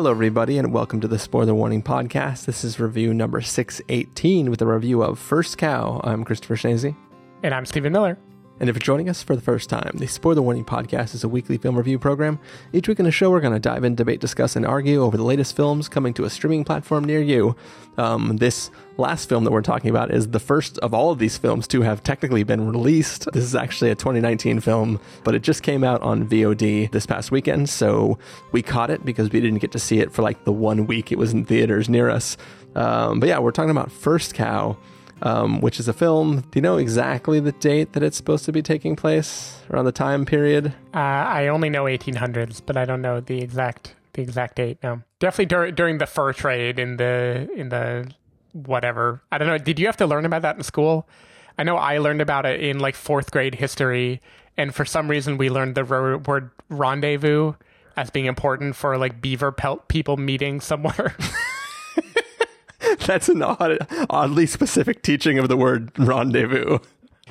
Hello, 0.00 0.12
everybody, 0.12 0.56
and 0.56 0.72
welcome 0.72 0.98
to 1.02 1.08
the 1.08 1.18
Spoiler 1.18 1.54
Warning 1.54 1.82
Podcast. 1.82 2.46
This 2.46 2.64
is 2.64 2.80
review 2.80 3.12
number 3.12 3.42
618 3.42 4.48
with 4.48 4.62
a 4.62 4.66
review 4.66 5.02
of 5.02 5.18
First 5.18 5.58
Cow. 5.58 6.00
I'm 6.02 6.24
Christopher 6.24 6.56
Schnese. 6.56 6.96
And 7.42 7.52
I'm 7.52 7.66
Stephen 7.66 7.92
Miller. 7.92 8.16
And 8.60 8.68
if 8.68 8.76
you're 8.76 8.80
joining 8.80 9.08
us 9.08 9.22
for 9.22 9.34
the 9.34 9.40
first 9.40 9.70
time, 9.70 9.92
the 9.94 10.06
Spoiler 10.06 10.42
Warning 10.42 10.66
Podcast 10.66 11.14
is 11.14 11.24
a 11.24 11.28
weekly 11.30 11.56
film 11.56 11.78
review 11.78 11.98
program. 11.98 12.38
Each 12.74 12.88
week 12.88 12.98
in 12.98 13.06
the 13.06 13.10
show, 13.10 13.30
we're 13.30 13.40
going 13.40 13.54
to 13.54 13.58
dive 13.58 13.84
in, 13.84 13.94
debate, 13.94 14.20
discuss, 14.20 14.54
and 14.54 14.66
argue 14.66 15.02
over 15.02 15.16
the 15.16 15.24
latest 15.24 15.56
films 15.56 15.88
coming 15.88 16.12
to 16.12 16.24
a 16.24 16.30
streaming 16.30 16.62
platform 16.62 17.04
near 17.04 17.22
you. 17.22 17.56
Um, 17.96 18.36
this 18.36 18.70
last 18.98 19.30
film 19.30 19.44
that 19.44 19.50
we're 19.50 19.62
talking 19.62 19.88
about 19.88 20.10
is 20.10 20.28
the 20.28 20.38
first 20.38 20.76
of 20.80 20.92
all 20.92 21.10
of 21.10 21.18
these 21.18 21.38
films 21.38 21.66
to 21.68 21.80
have 21.80 22.02
technically 22.02 22.42
been 22.42 22.70
released. 22.70 23.26
This 23.32 23.44
is 23.44 23.54
actually 23.54 23.92
a 23.92 23.94
2019 23.94 24.60
film, 24.60 25.00
but 25.24 25.34
it 25.34 25.40
just 25.40 25.62
came 25.62 25.82
out 25.82 26.02
on 26.02 26.28
VOD 26.28 26.92
this 26.92 27.06
past 27.06 27.30
weekend, 27.30 27.70
so 27.70 28.18
we 28.52 28.60
caught 28.60 28.90
it 28.90 29.06
because 29.06 29.30
we 29.30 29.40
didn't 29.40 29.60
get 29.60 29.72
to 29.72 29.78
see 29.78 30.00
it 30.00 30.12
for 30.12 30.20
like 30.20 30.44
the 30.44 30.52
one 30.52 30.86
week 30.86 31.10
it 31.10 31.16
was 31.16 31.32
in 31.32 31.46
theaters 31.46 31.88
near 31.88 32.10
us. 32.10 32.36
Um, 32.74 33.20
but 33.20 33.30
yeah, 33.30 33.38
we're 33.38 33.52
talking 33.52 33.70
about 33.70 33.90
First 33.90 34.34
Cow 34.34 34.76
um, 35.22 35.60
which 35.60 35.78
is 35.78 35.88
a 35.88 35.92
film. 35.92 36.40
Do 36.40 36.48
you 36.54 36.62
know 36.62 36.76
exactly 36.76 37.40
the 37.40 37.52
date 37.52 37.92
that 37.92 38.02
it's 38.02 38.16
supposed 38.16 38.44
to 38.46 38.52
be 38.52 38.62
taking 38.62 38.96
place 38.96 39.60
around 39.70 39.84
the 39.84 39.92
time 39.92 40.24
period? 40.24 40.74
Uh, 40.94 40.98
I 40.98 41.48
only 41.48 41.70
know 41.70 41.84
1800s, 41.84 42.62
but 42.64 42.76
I 42.76 42.84
don't 42.84 43.02
know 43.02 43.20
the 43.20 43.40
exact 43.40 43.94
the 44.14 44.22
exact 44.22 44.56
date. 44.56 44.78
No, 44.82 45.02
definitely 45.20 45.46
dur- 45.46 45.70
during 45.70 45.98
the 45.98 46.06
fur 46.06 46.32
trade 46.32 46.78
in 46.78 46.96
the 46.96 47.48
in 47.54 47.68
the 47.68 48.10
whatever. 48.52 49.22
I 49.30 49.38
don't 49.38 49.48
know. 49.48 49.58
Did 49.58 49.78
you 49.78 49.86
have 49.86 49.96
to 49.98 50.06
learn 50.06 50.24
about 50.24 50.42
that 50.42 50.56
in 50.56 50.62
school? 50.62 51.08
I 51.58 51.62
know 51.62 51.76
I 51.76 51.98
learned 51.98 52.20
about 52.20 52.46
it 52.46 52.60
in 52.60 52.78
like 52.78 52.94
fourth 52.94 53.30
grade 53.30 53.54
history, 53.56 54.20
and 54.56 54.74
for 54.74 54.84
some 54.84 55.08
reason 55.08 55.36
we 55.36 55.50
learned 55.50 55.74
the 55.74 55.84
ro- 55.84 56.18
word 56.18 56.50
rendezvous 56.68 57.54
as 57.96 58.10
being 58.10 58.26
important 58.26 58.76
for 58.76 58.96
like 58.96 59.20
beaver 59.20 59.52
pelt 59.52 59.88
people 59.88 60.16
meeting 60.16 60.60
somewhere. 60.60 61.14
That's 63.10 63.28
an 63.28 63.42
odd, 63.42 63.88
oddly 64.08 64.46
specific 64.46 65.02
teaching 65.02 65.36
of 65.40 65.48
the 65.48 65.56
word 65.56 65.90
rendezvous. 65.98 66.78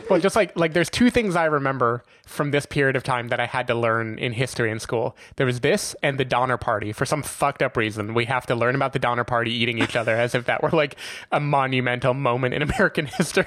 Well, 0.09 0.19
just 0.19 0.35
like 0.35 0.51
like 0.59 0.73
there's 0.73 0.89
two 0.89 1.09
things 1.09 1.37
I 1.37 1.45
remember 1.45 2.03
from 2.25 2.51
this 2.51 2.65
period 2.65 2.97
of 2.97 3.03
time 3.03 3.29
that 3.29 3.39
I 3.39 3.45
had 3.45 3.65
to 3.67 3.75
learn 3.75 4.19
in 4.19 4.33
history 4.33 4.71
in 4.71 4.79
school. 4.81 5.15
There 5.37 5.45
was 5.45 5.61
this 5.61 5.95
and 6.03 6.19
the 6.19 6.25
Donner 6.25 6.57
Party. 6.57 6.91
For 6.91 7.05
some 7.05 7.23
fucked 7.23 7.63
up 7.63 7.77
reason, 7.77 8.13
we 8.13 8.25
have 8.25 8.45
to 8.47 8.55
learn 8.55 8.75
about 8.75 8.91
the 8.91 8.99
Donner 8.99 9.23
Party 9.23 9.53
eating 9.53 9.77
each 9.77 9.95
other 9.95 10.17
as 10.17 10.35
if 10.35 10.43
that 10.47 10.61
were 10.61 10.71
like 10.71 10.97
a 11.31 11.39
monumental 11.39 12.13
moment 12.13 12.53
in 12.53 12.61
American 12.69 13.05
history. 13.05 13.45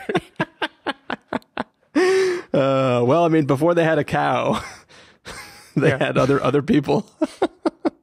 uh, 1.95 3.05
well, 3.05 3.25
I 3.25 3.29
mean, 3.29 3.45
before 3.45 3.75
they 3.75 3.85
had 3.85 3.99
a 3.99 4.05
cow, 4.05 4.65
they 5.77 5.89
yeah. 5.89 5.99
had 5.99 6.17
other 6.17 6.43
other 6.43 6.63
people. 6.63 7.11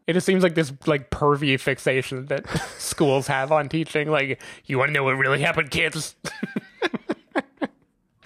It 0.10 0.14
just 0.14 0.26
seems 0.26 0.42
like 0.42 0.56
this 0.56 0.74
like 0.88 1.12
pervy 1.12 1.60
fixation 1.60 2.26
that 2.26 2.50
schools 2.80 3.28
have 3.28 3.52
on 3.52 3.70
teaching. 3.70 4.10
Like, 4.10 4.42
you 4.66 4.80
want 4.80 4.90
to 4.90 4.94
know 4.94 5.04
what 5.04 5.12
really 5.12 5.40
happened, 5.40 5.70
kids? 5.70 6.16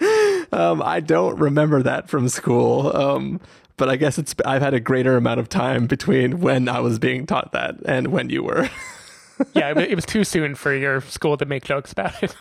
um, 0.50 0.80
I 0.82 1.00
don't 1.00 1.38
remember 1.38 1.82
that 1.82 2.08
from 2.08 2.30
school. 2.30 2.96
Um, 2.96 3.38
but 3.76 3.90
I 3.90 3.96
guess 3.96 4.16
it's 4.16 4.34
I've 4.46 4.62
had 4.62 4.72
a 4.72 4.80
greater 4.80 5.18
amount 5.18 5.40
of 5.40 5.50
time 5.50 5.86
between 5.86 6.40
when 6.40 6.70
I 6.70 6.80
was 6.80 6.98
being 6.98 7.26
taught 7.26 7.52
that 7.52 7.74
and 7.84 8.08
when 8.08 8.30
you 8.30 8.42
were. 8.44 8.70
yeah, 9.52 9.72
it, 9.72 9.76
it 9.90 9.94
was 9.94 10.06
too 10.06 10.24
soon 10.24 10.54
for 10.54 10.74
your 10.74 11.02
school 11.02 11.36
to 11.36 11.44
make 11.44 11.64
jokes 11.64 11.92
about 11.92 12.14
it. 12.22 12.34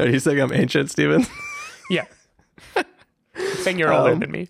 Are 0.00 0.08
you 0.08 0.18
saying 0.18 0.40
I'm 0.40 0.54
ancient, 0.54 0.90
Stephen? 0.90 1.26
yeah. 1.90 2.06
saying 3.58 3.78
you're 3.78 3.92
older 3.92 4.12
um, 4.12 4.20
than 4.20 4.30
me. 4.30 4.48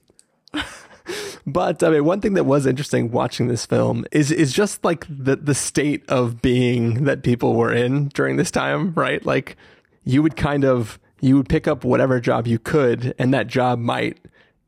But 1.46 1.82
I 1.82 1.90
mean, 1.90 2.04
one 2.04 2.20
thing 2.20 2.34
that 2.34 2.44
was 2.44 2.66
interesting 2.66 3.10
watching 3.10 3.48
this 3.48 3.66
film 3.66 4.04
is 4.12 4.30
is 4.30 4.52
just 4.52 4.84
like 4.84 5.06
the 5.08 5.36
the 5.36 5.54
state 5.54 6.08
of 6.08 6.40
being 6.40 7.04
that 7.04 7.22
people 7.22 7.54
were 7.54 7.72
in 7.72 8.08
during 8.08 8.36
this 8.36 8.50
time, 8.50 8.92
right? 8.94 9.24
Like 9.24 9.56
you 10.04 10.22
would 10.22 10.36
kind 10.36 10.64
of 10.64 10.98
you 11.20 11.36
would 11.36 11.48
pick 11.48 11.66
up 11.66 11.84
whatever 11.84 12.20
job 12.20 12.46
you 12.46 12.58
could, 12.58 13.14
and 13.18 13.34
that 13.34 13.48
job 13.48 13.78
might 13.78 14.18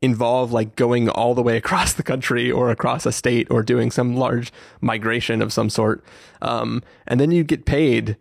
involve 0.01 0.51
like 0.51 0.75
going 0.75 1.09
all 1.09 1.33
the 1.33 1.41
way 1.41 1.57
across 1.63 1.93
the 1.93 2.03
country 2.03 2.51
or 2.51 2.69
across 2.69 3.05
a 3.05 3.11
state 3.11 3.47
or 3.49 3.63
doing 3.63 3.89
some 3.89 4.15
large 4.15 4.51
migration 4.81 5.41
of 5.41 5.53
some 5.53 5.69
sort. 5.69 6.03
Um, 6.41 6.83
and 7.07 7.19
then 7.19 7.31
you 7.31 7.43
get 7.43 7.65
paid 7.65 8.17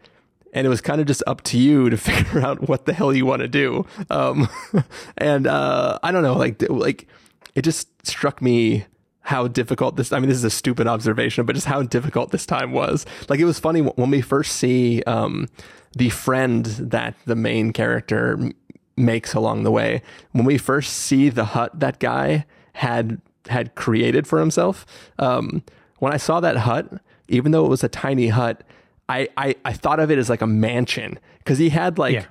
and 0.55 0.67
it 0.67 0.71
was 0.71 0.81
kind 0.81 1.01
of 1.01 1.07
just 1.07 1.23
up 1.27 1.43
to 1.43 1.59
you 1.59 1.91
to 1.91 1.97
figure 1.99 2.41
out 2.41 2.69
what 2.69 2.87
the 2.87 2.95
hell 2.95 3.13
you 3.13 3.27
want 3.27 3.43
to 3.43 3.49
do. 3.49 3.85
Um, 4.09 4.49
and, 5.19 5.47
uh, 5.47 5.99
I 6.03 6.13
don't 6.13 6.23
know, 6.23 6.37
like, 6.37 6.63
like, 6.71 7.09
it 7.55 7.63
just 7.63 7.89
struck 8.07 8.43
me 8.43 8.87
how 9.21 9.49
difficult 9.49 9.97
this 9.97 10.13
I 10.13 10.19
mean 10.19 10.29
this 10.29 10.37
is 10.37 10.45
a 10.45 10.51
stupid 10.51 10.87
observation 10.87 11.47
but 11.47 11.55
just 11.55 11.67
how 11.67 11.83
difficult 11.83 12.31
this 12.31 12.45
time 12.45 12.73
was 12.73 13.07
like 13.29 13.41
it 13.41 13.47
was 13.47 13.59
funny 13.59 13.81
when 13.81 14.11
we 14.11 14.21
first 14.21 14.57
see 14.57 15.03
um, 15.05 15.49
the 15.97 16.11
friend 16.11 16.67
that 16.67 17.15
the 17.25 17.35
main 17.35 17.73
character 17.73 18.51
makes 18.97 19.33
along 19.33 19.63
the 19.63 19.71
way 19.71 20.03
when 20.33 20.45
we 20.45 20.59
first 20.59 20.93
see 20.93 21.31
the 21.31 21.47
hut 21.47 21.81
that 21.81 21.99
guy 22.01 22.45
had 22.75 23.21
had 23.49 23.75
created 23.75 24.27
for 24.27 24.41
himself 24.41 24.85
um, 25.19 25.63
when 26.01 26.13
I 26.13 26.19
saw 26.19 26.41
that 26.41 26.59
hut 26.59 27.01
even 27.29 27.53
though 27.53 27.65
it 27.65 27.71
was 27.71 27.83
a 27.83 27.89
tiny 27.89 28.29
hut 28.29 28.63
I 29.09 29.29
I, 29.39 29.55
I 29.65 29.73
thought 29.73 30.01
of 30.01 30.11
it 30.11 30.19
as 30.19 30.29
like 30.29 30.43
a 30.43 30.47
mansion 30.47 31.19
because 31.39 31.57
he 31.57 31.71
had 31.71 31.99
like 31.99 32.15
yeah 32.15 32.27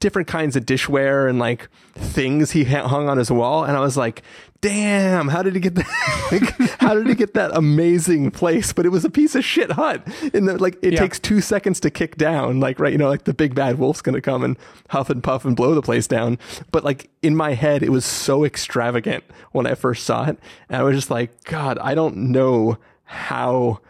different 0.00 0.26
kinds 0.26 0.56
of 0.56 0.64
dishware 0.64 1.28
and 1.28 1.38
like 1.38 1.68
things 1.94 2.52
he 2.52 2.64
hung 2.64 3.08
on 3.08 3.18
his 3.18 3.30
wall. 3.30 3.64
And 3.64 3.76
I 3.76 3.80
was 3.80 3.96
like, 3.96 4.22
damn, 4.60 5.28
how 5.28 5.42
did 5.42 5.54
he 5.54 5.60
get 5.60 5.74
that? 5.74 6.28
like, 6.32 6.70
how 6.80 6.94
did 6.94 7.06
he 7.06 7.14
get 7.14 7.34
that 7.34 7.50
amazing 7.54 8.30
place? 8.30 8.72
But 8.72 8.86
it 8.86 8.90
was 8.90 9.04
a 9.04 9.10
piece 9.10 9.34
of 9.34 9.44
shit 9.44 9.72
hut. 9.72 10.06
And 10.34 10.48
the, 10.48 10.58
like, 10.58 10.78
it 10.82 10.94
yeah. 10.94 11.00
takes 11.00 11.18
two 11.18 11.40
seconds 11.40 11.80
to 11.80 11.90
kick 11.90 12.16
down. 12.16 12.60
Like, 12.60 12.78
right, 12.78 12.92
you 12.92 12.98
know, 12.98 13.08
like 13.08 13.24
the 13.24 13.34
big 13.34 13.54
bad 13.54 13.78
wolf's 13.78 14.02
going 14.02 14.14
to 14.14 14.20
come 14.20 14.42
and 14.42 14.56
huff 14.88 15.10
and 15.10 15.22
puff 15.22 15.44
and 15.44 15.56
blow 15.56 15.74
the 15.74 15.82
place 15.82 16.06
down. 16.06 16.38
But 16.72 16.84
like 16.84 17.10
in 17.22 17.34
my 17.36 17.54
head, 17.54 17.82
it 17.82 17.90
was 17.90 18.04
so 18.04 18.44
extravagant 18.44 19.24
when 19.52 19.66
I 19.66 19.74
first 19.74 20.04
saw 20.04 20.24
it. 20.24 20.38
And 20.68 20.76
I 20.76 20.82
was 20.82 20.94
just 20.94 21.10
like, 21.10 21.44
God, 21.44 21.78
I 21.78 21.94
don't 21.94 22.16
know 22.16 22.78
how 23.04 23.80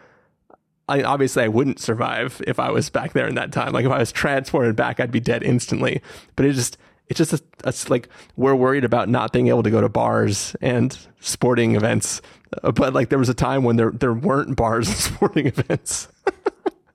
I 0.87 1.03
obviously 1.03 1.43
I 1.43 1.47
wouldn't 1.47 1.79
survive 1.79 2.41
if 2.45 2.59
I 2.59 2.69
was 2.69 2.89
back 2.89 3.13
there 3.13 3.27
in 3.27 3.35
that 3.35 3.53
time. 3.53 3.71
Like 3.71 3.85
if 3.85 3.91
I 3.91 3.99
was 3.99 4.11
transported 4.11 4.75
back, 4.75 4.99
I'd 4.99 5.11
be 5.11 5.21
dead 5.21 5.41
instantly. 5.41 6.01
But 6.35 6.45
it 6.45 6.53
just 6.53 6.77
it's 7.11 7.17
just 7.17 7.33
a, 7.33 7.41
it's 7.65 7.89
like 7.89 8.07
we're 8.37 8.55
worried 8.55 8.85
about 8.85 9.09
not 9.09 9.33
being 9.33 9.49
able 9.49 9.63
to 9.63 9.69
go 9.69 9.81
to 9.81 9.89
bars 9.89 10.55
and 10.61 10.97
sporting 11.19 11.75
events. 11.75 12.21
Uh, 12.63 12.71
but 12.71 12.93
like 12.93 13.09
there 13.09 13.19
was 13.19 13.27
a 13.27 13.33
time 13.33 13.65
when 13.65 13.75
there 13.75 13.91
there 13.91 14.13
weren't 14.13 14.55
bars 14.55 14.87
and 14.87 14.97
sporting 15.15 15.45
events. 15.45 16.07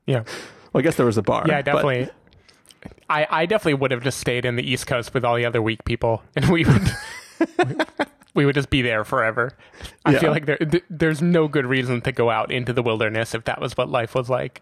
yeah. 0.06 0.24
Well, 0.72 0.80
I 0.80 0.82
guess 0.82 0.96
there 0.96 1.06
was 1.06 1.16
a 1.16 1.22
bar. 1.22 1.46
Yeah, 1.48 1.62
definitely. 1.62 2.10
I, 3.08 3.26
I 3.30 3.46
definitely 3.46 3.74
would 3.74 3.92
have 3.92 4.02
just 4.02 4.20
stayed 4.20 4.44
in 4.44 4.56
the 4.56 4.70
East 4.70 4.86
Coast 4.86 5.14
with 5.14 5.24
all 5.24 5.34
the 5.34 5.46
other 5.46 5.62
weak 5.62 5.82
people, 5.86 6.22
and 6.34 6.50
we 6.50 6.66
would 6.66 6.90
we 8.34 8.44
would 8.44 8.54
just 8.54 8.68
be 8.68 8.82
there 8.82 9.02
forever. 9.02 9.52
I 10.04 10.12
yeah. 10.12 10.18
feel 10.18 10.32
like 10.32 10.44
there 10.44 10.58
th- 10.58 10.84
there's 10.90 11.22
no 11.22 11.48
good 11.48 11.64
reason 11.64 12.02
to 12.02 12.12
go 12.12 12.28
out 12.28 12.52
into 12.52 12.74
the 12.74 12.82
wilderness 12.82 13.34
if 13.34 13.44
that 13.44 13.58
was 13.58 13.74
what 13.78 13.88
life 13.88 14.14
was 14.14 14.28
like. 14.28 14.60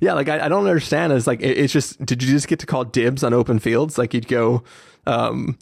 Yeah, 0.00 0.12
like 0.14 0.28
I, 0.28 0.46
I 0.46 0.48
don't 0.48 0.66
understand. 0.66 1.12
It's 1.12 1.26
like 1.26 1.40
it, 1.40 1.58
it's 1.58 1.72
just 1.72 2.04
did 2.04 2.22
you 2.22 2.30
just 2.30 2.48
get 2.48 2.58
to 2.60 2.66
call 2.66 2.84
dibs 2.84 3.24
on 3.24 3.34
open 3.34 3.58
fields? 3.58 3.98
Like 3.98 4.14
you'd 4.14 4.28
go, 4.28 4.62
um, 5.06 5.58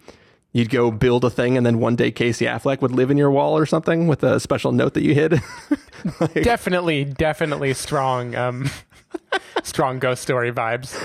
you'd 0.53 0.71
go 0.71 0.91
build 0.91 1.25
a 1.25 1.31
thing, 1.31 1.57
and 1.57 1.65
then 1.65 1.79
one 1.79 1.97
day 1.97 2.11
Casey 2.11 2.45
Affleck 2.45 2.81
would 2.83 2.93
live 2.93 3.11
in 3.11 3.17
your 3.17 3.31
wall 3.31 3.57
or 3.57 3.65
something 3.67 4.07
with 4.07 4.23
a 4.23 4.39
special 4.39 4.73
note 4.73 4.95
that 4.95 5.03
you 5.03 5.15
hid. 5.15 5.41
like, 6.21 6.43
definitely, 6.43 7.05
definitely 7.05 7.73
strong, 7.73 8.35
um, 8.35 8.71
strong 9.63 9.99
ghost 9.99 10.23
story 10.23 10.53
vibes. 10.53 10.97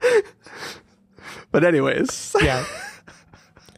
but 1.52 1.64
anyways, 1.64 2.34
yeah. 2.40 2.64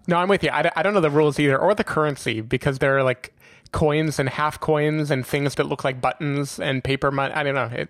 No, 0.06 0.16
I'm 0.16 0.28
with 0.28 0.43
you. 0.43 0.50
I, 0.50 0.70
I 0.75 0.82
don't 0.82 0.94
know 0.94 1.00
the 1.00 1.10
rules 1.10 1.38
either, 1.38 1.58
or 1.58 1.75
the 1.75 1.84
currency, 1.84 2.40
because 2.40 2.78
there 2.78 2.96
are 2.99 3.02
like 3.02 3.34
coins 3.72 4.19
and 4.19 4.28
half 4.28 4.61
coins 4.61 5.11
and 5.11 5.26
things 5.26 5.55
that 5.56 5.64
look 5.67 5.84
like 5.84 6.00
buttons 6.00 6.58
and 6.58 6.82
paper 6.82 7.11
money. 7.11 7.32
I 7.34 7.43
don't 7.43 7.55
know. 7.55 7.70
It, 7.72 7.88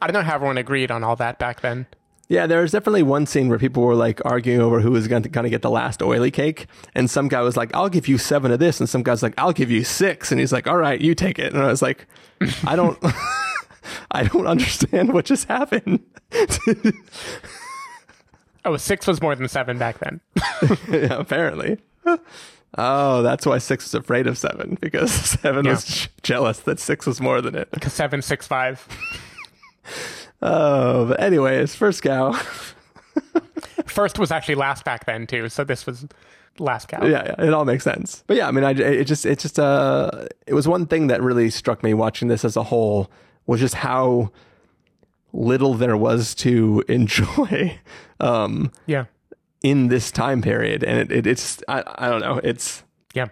I 0.00 0.06
don't 0.06 0.14
know 0.14 0.22
how 0.28 0.34
everyone 0.34 0.58
agreed 0.58 0.90
on 0.90 1.04
all 1.04 1.16
that 1.16 1.38
back 1.38 1.60
then. 1.60 1.86
Yeah, 2.28 2.46
there 2.46 2.62
was 2.62 2.72
definitely 2.72 3.02
one 3.02 3.26
scene 3.26 3.48
where 3.48 3.58
people 3.58 3.82
were 3.82 3.94
like 3.94 4.24
arguing 4.24 4.60
over 4.60 4.80
who 4.80 4.90
was 4.90 5.06
going 5.06 5.22
to 5.22 5.28
kind 5.28 5.46
of 5.46 5.50
get 5.50 5.60
the 5.62 5.70
last 5.70 6.00
oily 6.02 6.30
cake, 6.30 6.66
and 6.94 7.10
some 7.10 7.28
guy 7.28 7.42
was 7.42 7.56
like, 7.56 7.74
"I'll 7.74 7.90
give 7.90 8.08
you 8.08 8.16
seven 8.16 8.50
of 8.52 8.58
this," 8.58 8.80
and 8.80 8.88
some 8.88 9.02
guy's 9.02 9.22
like, 9.22 9.34
"I'll 9.36 9.52
give 9.52 9.70
you 9.70 9.84
six. 9.84 10.30
and 10.30 10.40
he's 10.40 10.52
like, 10.52 10.66
"All 10.66 10.78
right, 10.78 10.98
you 10.98 11.14
take 11.14 11.38
it." 11.38 11.52
And 11.52 11.62
I 11.62 11.66
was 11.66 11.82
like, 11.82 12.06
"I 12.66 12.74
don't, 12.74 12.98
I 14.10 14.24
don't 14.24 14.46
understand 14.46 15.12
what 15.12 15.26
just 15.26 15.46
happened." 15.48 16.00
Oh, 18.64 18.76
six 18.76 19.06
was 19.06 19.20
more 19.20 19.34
than 19.34 19.48
seven 19.48 19.76
back 19.78 19.98
then. 19.98 20.20
yeah, 20.88 21.18
apparently. 21.18 21.78
Oh, 22.78 23.22
that's 23.22 23.44
why 23.44 23.58
six 23.58 23.86
is 23.86 23.94
afraid 23.94 24.26
of 24.26 24.38
seven 24.38 24.78
because 24.80 25.12
seven 25.40 25.64
yeah. 25.66 25.72
was 25.72 26.08
jealous 26.22 26.60
that 26.60 26.80
six 26.80 27.06
was 27.06 27.20
more 27.20 27.40
than 27.40 27.54
it. 27.54 27.70
Because 27.70 27.92
seven, 27.92 28.22
six, 28.22 28.46
five. 28.46 28.86
oh, 30.42 31.06
but 31.06 31.20
anyways, 31.20 31.74
first 31.74 32.02
cow. 32.02 32.32
first 33.86 34.18
was 34.18 34.30
actually 34.30 34.54
last 34.54 34.84
back 34.84 35.04
then 35.04 35.26
too, 35.26 35.48
so 35.48 35.64
this 35.64 35.86
was 35.86 36.06
last 36.58 36.88
cow. 36.88 37.04
Yeah, 37.04 37.34
yeah, 37.38 37.46
it 37.46 37.52
all 37.52 37.66
makes 37.66 37.84
sense. 37.84 38.24
But 38.26 38.38
yeah, 38.38 38.48
I 38.48 38.50
mean, 38.50 38.64
I 38.64 38.70
it 38.70 39.04
just 39.04 39.26
it 39.26 39.38
just 39.38 39.58
uh 39.58 40.26
it 40.46 40.54
was 40.54 40.66
one 40.66 40.86
thing 40.86 41.08
that 41.08 41.22
really 41.22 41.50
struck 41.50 41.82
me 41.82 41.92
watching 41.92 42.28
this 42.28 42.44
as 42.44 42.56
a 42.56 42.62
whole 42.62 43.10
was 43.46 43.60
just 43.60 43.74
how 43.74 44.30
little 45.34 45.74
there 45.74 45.96
was 45.96 46.34
to 46.36 46.84
enjoy 46.88 47.78
um 48.20 48.70
Yeah. 48.86 49.06
In 49.62 49.88
this 49.88 50.10
time 50.10 50.42
period 50.42 50.82
and 50.82 50.98
it, 50.98 51.12
it 51.12 51.26
it's 51.26 51.62
I, 51.68 51.82
I 51.96 52.08
don't 52.08 52.20
know 52.20 52.38
it's 52.42 52.82
Yeah. 53.14 53.26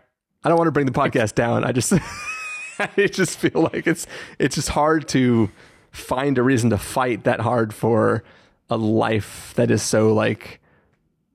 I 0.45 0.49
don't 0.49 0.57
want 0.59 0.69
to 0.69 0.73
bring 0.73 0.87
the 0.87 0.93
podcast 0.93 1.35
down 1.35 1.65
I 1.65 1.73
just 1.73 1.93
I 2.79 3.07
just 3.09 3.39
feel 3.39 3.69
like 3.73 3.87
it's 3.87 4.07
it's 4.39 4.55
just 4.55 4.69
hard 4.71 5.09
to 5.09 5.51
find 5.91 6.39
a 6.39 6.43
reason 6.43 6.71
to 6.71 6.79
fight 6.79 7.25
that 7.25 7.41
hard 7.41 7.75
for 7.75 8.23
a 8.69 8.77
life 8.77 9.53
that 9.57 9.71
is 9.71 9.83
so 9.83 10.13
like 10.15 10.61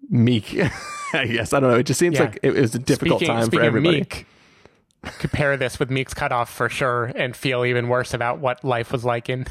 meek 0.09 0.56
I 1.13 1.25
guess 1.27 1.51
I 1.51 1.59
don't 1.59 1.71
know 1.71 1.77
it 1.77 1.83
just 1.86 2.00
seems 2.00 2.15
Yeah. 2.18 2.24
like 2.25 2.39
it, 2.41 2.57
it 2.57 2.62
was 2.62 2.74
a 2.75 2.80
difficult 2.80 3.19
Speaking, 3.19 3.36
time 3.36 3.41
for 3.44 3.45
speaking 3.48 3.59
of 3.62 3.65
everybody 3.68 3.98
Meek, 4.00 4.25
compare 5.19 5.56
this 5.57 5.77
with 5.77 5.91
Meek's 5.91 6.13
cutoff 6.13 6.50
for 6.50 6.69
sure 6.69 7.12
and 7.15 7.36
feel 7.36 7.63
even 7.65 7.89
worse 7.89 8.13
about 8.13 8.39
what 8.39 8.63
life 8.63 8.91
was 8.91 9.03
like 9.06 9.30
in 9.30 9.45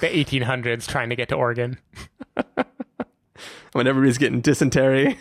the 0.00 0.08
1800s 0.08 0.86
trying 0.86 1.08
to 1.08 1.16
get 1.16 1.28
to 1.30 1.34
Oregon. 1.34 1.78
when 3.72 3.86
everybody's 3.86 4.18
getting 4.18 4.40
dysentery 4.40 5.18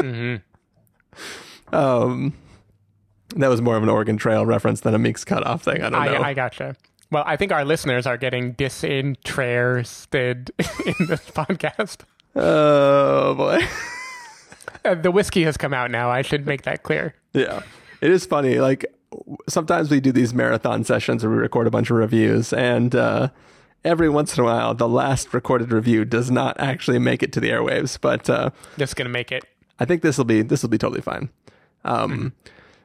um 1.72 2.32
that 3.36 3.48
was 3.48 3.60
more 3.60 3.76
of 3.76 3.82
an 3.82 3.88
Oregon 3.88 4.16
Trail 4.16 4.46
reference 4.46 4.80
than 4.80 4.94
a 4.94 4.98
Meek's 4.98 5.24
cutoff 5.24 5.62
thing 5.62 5.82
I 5.82 5.90
don't 5.90 5.92
know 5.92 5.98
I, 5.98 6.28
I 6.28 6.34
gotcha. 6.34 6.76
Well, 7.10 7.24
I 7.26 7.36
think 7.36 7.52
our 7.52 7.64
listeners 7.64 8.06
are 8.06 8.16
getting 8.16 8.52
disinterested 8.52 10.50
in 10.58 10.94
this 11.06 11.30
podcast. 11.30 12.02
oh 12.36 13.34
boy 13.34 13.60
Uh, 14.84 14.94
the 14.94 15.10
whiskey 15.10 15.42
has 15.42 15.56
come 15.56 15.74
out 15.74 15.90
now. 15.90 16.08
I 16.08 16.22
should 16.22 16.46
make 16.46 16.62
that 16.62 16.84
clear. 16.84 17.14
Yeah. 17.32 17.62
It 18.00 18.10
is 18.12 18.24
funny. 18.24 18.60
Like 18.60 18.86
sometimes 19.48 19.90
we 19.90 19.98
do 19.98 20.12
these 20.12 20.32
marathon 20.32 20.84
sessions 20.84 21.24
where 21.24 21.32
we 21.34 21.38
record 21.38 21.66
a 21.66 21.70
bunch 21.70 21.90
of 21.90 21.96
reviews 21.96 22.52
and 22.52 22.94
uh 22.94 23.28
every 23.88 24.08
once 24.08 24.36
in 24.36 24.42
a 24.42 24.44
while 24.44 24.74
the 24.74 24.88
last 24.88 25.32
recorded 25.34 25.72
review 25.72 26.04
does 26.04 26.30
not 26.30 26.58
actually 26.60 26.98
make 26.98 27.22
it 27.22 27.32
to 27.32 27.40
the 27.40 27.50
airwaves, 27.50 27.98
but 28.00 28.28
uh 28.30 28.50
Just 28.76 28.94
gonna 28.96 29.10
make 29.10 29.32
it. 29.32 29.44
I 29.80 29.84
think 29.84 30.02
this 30.02 30.18
will 30.18 30.24
be 30.24 30.42
this 30.42 30.62
will 30.62 30.68
be 30.70 30.78
totally 30.78 31.00
fine. 31.02 31.30
Um 31.84 32.32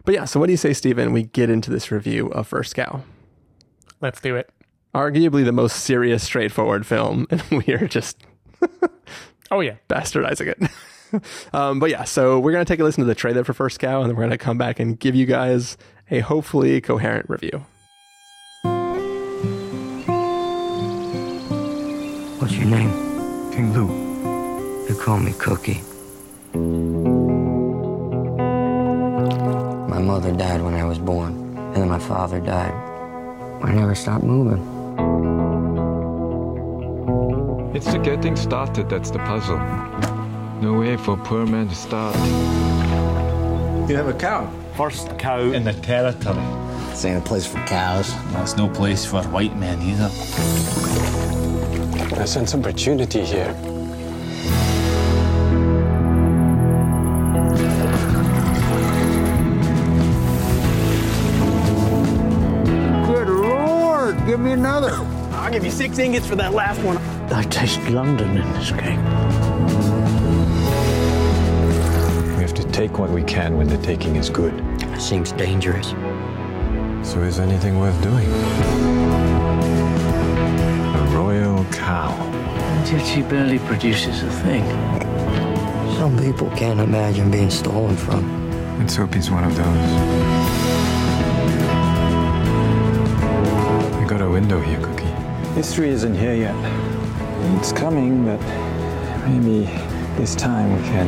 but 0.06 0.14
yeah, 0.16 0.26
so 0.26 0.40
what 0.40 0.48
do 0.48 0.54
you 0.54 0.58
say 0.58 0.74
Stephen, 0.74 1.14
we 1.14 1.24
get 1.24 1.50
into 1.50 1.70
this 1.72 1.92
review 1.92 2.28
of 2.28 2.48
First 2.48 2.76
Cow? 2.76 3.04
Let's 4.02 4.20
do 4.22 4.36
it. 4.36 4.50
Arguably 4.94 5.44
the 5.46 5.52
most 5.52 5.78
serious 5.82 6.24
straightforward 6.24 6.86
film 6.86 7.28
and 7.32 7.44
we 7.52 7.74
are 7.74 7.88
just 7.88 8.18
Oh 9.52 9.60
yeah. 9.60 9.76
bastardizing 9.90 10.48
it. 10.48 11.24
um, 11.54 11.80
but 11.80 11.90
yeah, 11.90 12.06
so 12.06 12.40
we're 12.40 12.52
going 12.52 12.66
to 12.66 12.72
take 12.74 12.80
a 12.80 12.84
listen 12.84 13.02
to 13.02 13.06
the 13.08 13.14
trailer 13.14 13.44
for 13.44 13.54
First 13.54 13.80
Cow, 13.80 14.02
and 14.02 14.10
then 14.10 14.16
we're 14.16 14.24
going 14.24 14.32
to 14.32 14.38
come 14.38 14.58
back 14.58 14.80
and 14.80 15.00
give 15.00 15.14
you 15.14 15.28
guys 15.28 15.78
a 16.10 16.22
hopefully 16.22 16.82
coherent 16.82 17.30
review. 17.30 17.64
Name? 22.74 23.52
King 23.52 23.74
Lou. 23.74 23.88
You 24.88 24.96
call 24.96 25.20
me 25.20 25.34
Cookie. 25.34 25.82
My 29.94 30.00
mother 30.00 30.32
died 30.32 30.62
when 30.62 30.74
I 30.74 30.84
was 30.84 30.98
born, 30.98 31.34
and 31.58 31.76
then 31.76 31.90
my 31.90 32.00
father 32.00 32.40
died. 32.40 32.74
I 33.64 33.72
never 33.72 33.96
stopped 33.96 34.24
moving. 34.24 34.62
It's 37.76 37.92
the 37.92 38.00
getting 38.00 38.36
started 38.36 38.90
that's 38.90 39.12
the 39.12 39.20
puzzle. 39.20 39.60
No 40.62 40.80
way 40.80 40.98
for 40.98 41.14
a 41.14 41.18
poor 41.18 41.46
man 41.46 41.68
to 41.70 41.76
start. 41.76 42.16
You 43.88 43.96
have 43.98 44.08
a 44.08 44.14
cow. 44.14 44.50
First 44.76 45.18
cow 45.20 45.40
in 45.40 45.64
the 45.64 45.74
territory. 45.74 46.48
This 46.90 47.06
ain't 47.06 47.18
a 47.18 47.22
place 47.22 47.46
for 47.46 47.60
cows. 47.66 48.10
That's 48.34 48.56
no 48.58 48.68
place 48.70 49.06
for 49.06 49.22
white 49.24 49.56
men 49.58 49.82
either. 49.82 51.53
I 52.12 52.26
sense 52.26 52.54
opportunity 52.54 53.24
here. 53.24 53.54
Good 63.06 63.30
lord, 63.30 64.26
give 64.26 64.40
me 64.40 64.52
another. 64.52 64.92
I'll 65.32 65.52
give 65.52 65.64
you 65.64 65.72
six 65.72 65.98
ingots 65.98 66.28
for 66.28 66.36
that 66.36 66.54
last 66.54 66.82
one. 66.84 66.98
I 67.32 67.44
taste 67.44 67.82
London 67.90 68.38
in 68.38 68.54
this 68.54 68.72
cake. 68.72 69.00
We 72.36 72.42
have 72.42 72.54
to 72.54 72.64
take 72.72 73.00
what 73.00 73.10
we 73.10 73.24
can 73.24 73.58
when 73.58 73.68
the 73.68 73.78
taking 73.78 74.18
is 74.18 74.30
good. 74.30 74.54
Seems 75.02 75.32
dangerous. 75.32 75.90
So 77.02 77.22
is 77.22 77.40
anything 77.40 77.80
worth 77.80 78.02
doing? 78.02 79.33
A 81.74 81.82
royal 81.82 82.10
cow. 82.10 82.12
And 82.12 82.90
yet 82.90 83.06
she 83.06 83.22
barely 83.22 83.60
produces 83.60 84.24
a 84.24 84.30
thing. 84.30 84.64
Some 85.98 86.18
people 86.18 86.50
can't 86.52 86.80
imagine 86.80 87.32
being 87.32 87.50
stolen 87.50 87.96
from. 87.96 88.24
Let's 88.80 88.96
hope 88.96 89.14
he's 89.14 89.30
one 89.32 89.44
of 89.44 89.56
those. 89.56 89.66
We 94.00 94.06
got 94.08 94.22
a 94.22 94.30
window 94.30 94.60
here, 94.60 94.80
Cookie. 94.82 95.04
History 95.56 95.90
isn't 95.90 96.16
here 96.16 96.36
yet. 96.36 96.56
It's 97.60 97.72
coming, 97.72 98.26
but 98.26 98.42
maybe 99.28 99.66
this 100.18 100.36
time 100.36 100.76
we 100.76 100.84
can 100.90 101.08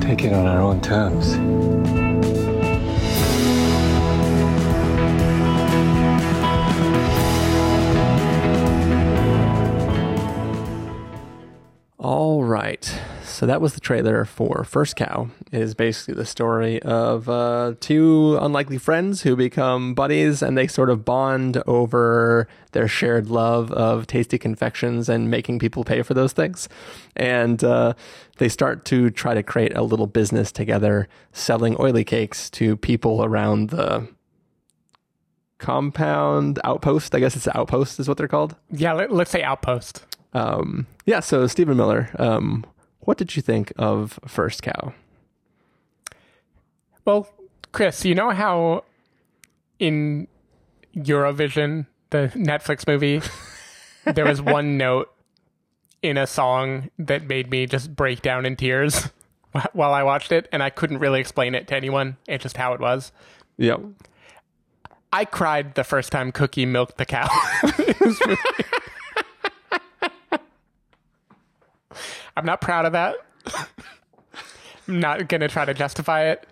take 0.00 0.24
it 0.24 0.32
on 0.32 0.46
our 0.46 0.60
own 0.60 0.80
terms. 0.80 1.36
So 13.42 13.46
that 13.46 13.60
was 13.60 13.74
the 13.74 13.80
trailer 13.80 14.24
for 14.24 14.62
First 14.62 14.94
Cow. 14.94 15.28
It 15.50 15.60
is 15.60 15.74
basically 15.74 16.14
the 16.14 16.24
story 16.24 16.80
of 16.80 17.28
uh, 17.28 17.74
two 17.80 18.38
unlikely 18.40 18.78
friends 18.78 19.22
who 19.22 19.34
become 19.34 19.94
buddies 19.94 20.42
and 20.42 20.56
they 20.56 20.68
sort 20.68 20.90
of 20.90 21.04
bond 21.04 21.60
over 21.66 22.46
their 22.70 22.86
shared 22.86 23.30
love 23.30 23.72
of 23.72 24.06
tasty 24.06 24.38
confections 24.38 25.08
and 25.08 25.28
making 25.28 25.58
people 25.58 25.82
pay 25.82 26.02
for 26.02 26.14
those 26.14 26.32
things. 26.32 26.68
And 27.16 27.64
uh, 27.64 27.94
they 28.38 28.48
start 28.48 28.84
to 28.84 29.10
try 29.10 29.34
to 29.34 29.42
create 29.42 29.76
a 29.76 29.82
little 29.82 30.06
business 30.06 30.52
together 30.52 31.08
selling 31.32 31.74
oily 31.80 32.04
cakes 32.04 32.48
to 32.50 32.76
people 32.76 33.24
around 33.24 33.70
the 33.70 34.06
compound 35.58 36.60
outpost. 36.62 37.12
I 37.12 37.18
guess 37.18 37.34
it's 37.34 37.48
outpost 37.48 37.98
is 37.98 38.06
what 38.06 38.18
they're 38.18 38.28
called. 38.28 38.54
Yeah, 38.70 38.92
let, 38.92 39.10
let's 39.10 39.32
say 39.32 39.42
outpost. 39.42 40.06
Um, 40.32 40.86
yeah, 41.06 41.20
so 41.20 41.46
Stephen 41.46 41.76
Miller, 41.76 42.08
um, 42.18 42.64
what 43.02 43.18
did 43.18 43.36
you 43.36 43.42
think 43.42 43.72
of 43.76 44.18
First 44.26 44.62
Cow? 44.62 44.94
Well, 47.04 47.28
Chris, 47.72 48.04
you 48.04 48.14
know 48.14 48.30
how 48.30 48.84
in 49.78 50.28
Eurovision, 50.96 51.86
the 52.10 52.30
Netflix 52.34 52.86
movie, 52.86 53.20
there 54.14 54.24
was 54.24 54.40
one 54.40 54.76
note 54.76 55.12
in 56.02 56.16
a 56.16 56.26
song 56.26 56.90
that 56.98 57.26
made 57.26 57.50
me 57.50 57.66
just 57.66 57.94
break 57.94 58.22
down 58.22 58.44
in 58.46 58.56
tears 58.56 59.08
while 59.72 59.92
I 59.92 60.02
watched 60.02 60.32
it, 60.32 60.48
and 60.52 60.62
I 60.62 60.70
couldn't 60.70 60.98
really 60.98 61.20
explain 61.20 61.54
it 61.54 61.66
to 61.68 61.76
anyone. 61.76 62.16
It's 62.28 62.42
just 62.42 62.56
how 62.56 62.72
it 62.74 62.80
was. 62.80 63.12
Yep. 63.58 63.80
I 65.12 65.24
cried 65.24 65.74
the 65.74 65.84
first 65.84 66.10
time 66.10 66.32
Cookie 66.32 66.66
milked 66.66 66.98
the 66.98 67.04
cow. 67.06 67.28
It 67.78 68.00
was 68.00 68.20
really- 68.20 68.36
I'm 72.36 72.46
not 72.46 72.60
proud 72.60 72.86
of 72.86 72.92
that. 72.92 73.16
I'm 74.88 75.00
not 75.00 75.28
going 75.28 75.40
to 75.40 75.48
try 75.48 75.64
to 75.64 75.74
justify 75.74 76.24
it 76.24 76.46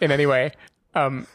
in 0.00 0.10
any 0.10 0.26
way. 0.26 0.52
Um, 0.94 1.26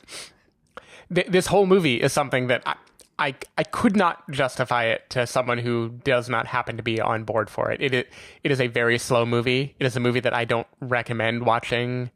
th- 1.13 1.27
this 1.27 1.47
whole 1.47 1.65
movie 1.65 2.01
is 2.01 2.13
something 2.13 2.47
that 2.47 2.63
I, 2.65 2.75
I 3.17 3.35
I 3.57 3.63
could 3.63 3.95
not 3.95 4.29
justify 4.31 4.85
it 4.85 5.09
to 5.11 5.27
someone 5.27 5.57
who 5.57 5.89
does 6.03 6.29
not 6.29 6.47
happen 6.47 6.77
to 6.77 6.83
be 6.83 7.01
on 7.01 7.23
board 7.23 7.49
for 7.49 7.71
it. 7.71 7.81
It 7.81 7.93
is, 7.93 8.05
it 8.43 8.51
is 8.51 8.61
a 8.61 8.67
very 8.67 8.97
slow 8.97 9.25
movie. 9.25 9.75
It 9.79 9.85
is 9.85 9.95
a 9.95 9.99
movie 9.99 10.21
that 10.21 10.33
I 10.33 10.45
don't 10.45 10.67
recommend 10.79 11.45
watching 11.45 12.11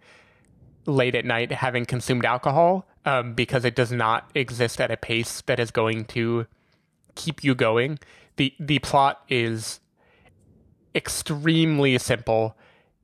late 0.86 1.16
at 1.16 1.26
night 1.26 1.52
having 1.52 1.86
consumed 1.86 2.26
alcohol 2.26 2.86
um, 3.06 3.34
because 3.34 3.66
it 3.66 3.76
does 3.76 3.92
not 3.92 4.30
exist 4.36 4.82
at 4.82 4.92
a 4.92 4.98
pace 4.98 5.42
that 5.42 5.60
is 5.60 5.72
going 5.72 6.06
to 6.06 6.46
keep 7.16 7.44
you 7.44 7.56
going. 7.56 8.00
the 8.38 8.54
The 8.60 8.80
plot 8.80 9.22
is 9.30 9.80
extremely 10.96 11.98
simple 11.98 12.56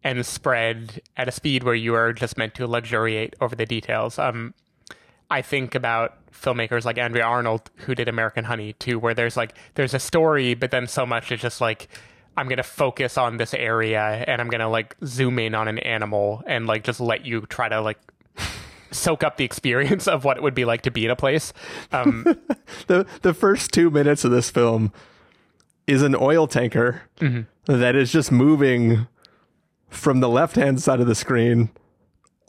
and 0.03 0.25
spread 0.25 1.01
at 1.17 1.27
a 1.27 1.31
speed 1.31 1.63
where 1.63 1.75
you 1.75 1.93
are 1.93 2.13
just 2.13 2.37
meant 2.37 2.55
to 2.55 2.67
luxuriate 2.67 3.35
over 3.41 3.55
the 3.55 3.65
details. 3.65 4.17
Um, 4.17 4.53
I 5.29 5.41
think 5.41 5.75
about 5.75 6.15
filmmakers 6.31 6.85
like 6.85 6.97
Andrea 6.97 7.23
Arnold 7.23 7.69
who 7.77 7.95
did 7.95 8.07
American 8.07 8.45
Honey 8.45 8.73
too, 8.73 8.97
where 8.97 9.13
there's 9.13 9.35
like 9.35 9.55
there's 9.75 9.93
a 9.93 9.99
story, 9.99 10.53
but 10.53 10.71
then 10.71 10.87
so 10.87 11.05
much 11.05 11.31
is 11.31 11.41
just 11.41 11.61
like 11.61 11.89
I'm 12.37 12.47
to 12.57 12.63
focus 12.63 13.17
on 13.17 13.37
this 13.37 13.53
area 13.53 14.23
and 14.27 14.39
I'm 14.39 14.49
to 14.61 14.67
like 14.69 14.95
zoom 15.05 15.39
in 15.39 15.53
on 15.53 15.67
an 15.67 15.79
animal 15.79 16.41
and 16.47 16.67
like 16.67 16.83
just 16.83 17.01
let 17.01 17.25
you 17.25 17.41
try 17.41 17.67
to 17.67 17.81
like 17.81 17.99
soak 18.91 19.23
up 19.23 19.37
the 19.37 19.43
experience 19.43 20.07
of 20.07 20.23
what 20.23 20.37
it 20.37 20.43
would 20.43 20.55
be 20.55 20.65
like 20.65 20.83
to 20.83 20.91
be 20.91 21.05
in 21.05 21.11
a 21.11 21.15
place. 21.15 21.53
Um, 21.91 22.23
the 22.87 23.05
the 23.21 23.33
first 23.33 23.71
two 23.73 23.89
minutes 23.89 24.23
of 24.23 24.31
this 24.31 24.49
film 24.49 24.93
is 25.89 26.01
an 26.01 26.15
oil 26.15 26.47
tanker 26.47 27.01
Mhm. 27.19 27.45
that 27.65 27.95
is 27.95 28.11
just 28.11 28.31
moving 28.31 29.07
from 29.89 30.19
the 30.19 30.29
left 30.29 30.55
hand 30.55 30.81
side 30.81 30.99
of 30.99 31.07
the 31.07 31.15
screen 31.15 31.69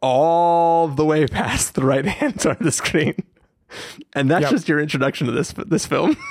all 0.03 0.89
the 0.89 1.05
way 1.05 1.27
past 1.27 1.75
the 1.75 1.85
right 1.85 2.05
hand 2.07 2.41
side 2.41 2.59
of 2.59 2.65
the 2.65 2.73
screen. 2.73 3.15
And 4.13 4.31
that's 4.31 4.43
Yep. 4.43 4.51
just 4.51 4.69
your 4.69 4.81
introduction 4.81 5.27
to 5.27 5.33
this 5.33 5.53
this 5.67 5.87
film. 5.87 6.17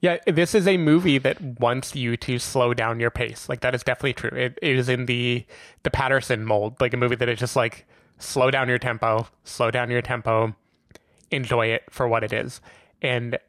Yeah, 0.00 0.18
this 0.28 0.54
is 0.54 0.68
a 0.68 0.76
movie 0.76 1.18
that 1.18 1.40
wants 1.58 1.96
you 1.96 2.16
to 2.18 2.38
slow 2.38 2.72
down 2.72 3.00
your 3.00 3.10
pace. 3.10 3.48
Like 3.48 3.62
that 3.62 3.74
is 3.74 3.82
definitely 3.82 4.12
true. 4.12 4.30
It, 4.30 4.56
it 4.62 4.76
is 4.78 4.88
in 4.88 5.06
the 5.06 5.44
the 5.82 5.90
Paterson 5.90 6.44
mold, 6.44 6.80
like 6.80 6.94
a 6.94 6.96
movie 6.96 7.16
that 7.16 7.28
is 7.28 7.40
just 7.40 7.56
like 7.56 7.84
slow 8.16 8.48
down 8.52 8.68
your 8.68 8.78
tempo, 8.78 9.26
slow 9.42 9.72
down 9.72 9.90
your 9.90 10.00
tempo, 10.00 10.54
enjoy 11.32 11.66
it 11.66 11.82
for 11.90 12.06
what 12.06 12.22
it 12.22 12.32
is. 12.32 12.60
And 13.02 13.40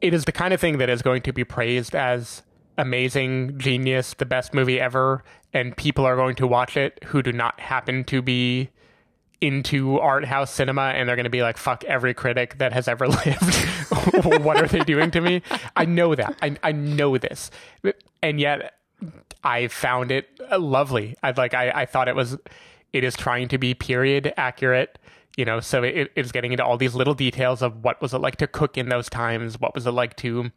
it 0.00 0.14
is 0.14 0.24
the 0.24 0.32
kind 0.32 0.52
of 0.54 0.60
thing 0.60 0.78
that 0.78 0.88
is 0.88 1.02
going 1.02 1.22
to 1.22 1.32
be 1.32 1.44
praised 1.44 1.94
as 1.94 2.42
amazing, 2.76 3.58
genius, 3.58 4.14
the 4.14 4.26
best 4.26 4.52
movie 4.52 4.80
ever, 4.80 5.22
and 5.52 5.76
people 5.76 6.04
are 6.04 6.16
going 6.16 6.34
to 6.36 6.46
watch 6.46 6.76
it 6.76 7.02
who 7.04 7.22
do 7.22 7.32
not 7.32 7.58
happen 7.60 8.04
to 8.04 8.20
be 8.20 8.70
into 9.40 9.98
art 9.98 10.24
house 10.24 10.50
cinema 10.52 10.92
and 10.94 11.08
they're 11.08 11.16
going 11.16 11.24
to 11.24 11.30
be 11.30 11.42
like 11.42 11.58
fuck 11.58 11.84
every 11.84 12.14
critic 12.14 12.56
that 12.58 12.72
has 12.72 12.88
ever 12.88 13.06
lived. 13.24 13.68
What 14.42 14.56
are 14.62 14.66
they 14.66 14.80
doing 14.80 15.10
to 15.12 15.20
me? 15.20 15.42
I 15.76 15.84
know 15.84 16.14
that. 16.14 16.36
I, 16.40 16.56
I 16.62 16.72
know 16.72 17.18
this. 17.18 17.50
And 18.22 18.40
yet 18.40 18.74
i 19.42 19.68
found 19.68 20.10
it 20.10 20.28
uh, 20.50 20.58
lovely. 20.58 21.16
I 21.22 21.32
like 21.32 21.52
I, 21.54 21.70
I 21.70 21.86
thought 21.86 22.08
it 22.08 22.16
was 22.16 22.38
it 22.92 23.04
is 23.04 23.14
trying 23.14 23.48
to 23.48 23.58
be 23.58 23.74
period 23.74 24.32
accurate 24.36 24.98
you 25.36 25.44
know 25.44 25.60
so 25.60 25.82
it, 25.82 26.12
it's 26.14 26.32
getting 26.32 26.52
into 26.52 26.64
all 26.64 26.76
these 26.76 26.94
little 26.94 27.14
details 27.14 27.62
of 27.62 27.82
what 27.82 28.00
was 28.00 28.14
it 28.14 28.18
like 28.18 28.36
to 28.36 28.46
cook 28.46 28.78
in 28.78 28.88
those 28.88 29.08
times? 29.08 29.60
What 29.60 29.74
was 29.74 29.86
it 29.86 29.92
like 29.92 30.16
to 30.18 30.50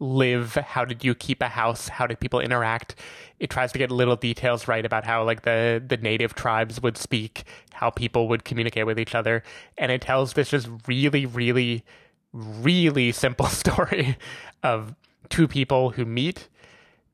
live? 0.00 0.54
How 0.54 0.84
did 0.84 1.04
you 1.04 1.14
keep 1.14 1.42
a 1.42 1.48
house? 1.48 1.88
How 1.88 2.06
did 2.06 2.20
people 2.20 2.40
interact? 2.40 2.94
It 3.38 3.50
tries 3.50 3.72
to 3.72 3.78
get 3.78 3.90
little 3.90 4.16
details 4.16 4.66
right 4.68 4.84
about 4.84 5.04
how 5.04 5.24
like 5.24 5.42
the 5.42 5.82
the 5.86 5.96
native 5.96 6.34
tribes 6.34 6.80
would 6.82 6.96
speak 6.96 7.44
how 7.72 7.90
people 7.90 8.28
would 8.28 8.44
communicate 8.44 8.86
with 8.86 8.98
each 8.98 9.14
other. 9.14 9.42
And 9.76 9.90
it 9.90 10.00
tells 10.00 10.32
this 10.32 10.50
just 10.50 10.68
really 10.86 11.26
really 11.26 11.84
really 12.32 13.12
simple 13.12 13.46
story 13.62 14.16
of 14.62 14.94
two 15.28 15.48
people 15.48 15.90
who 15.90 16.04
meet. 16.04 16.48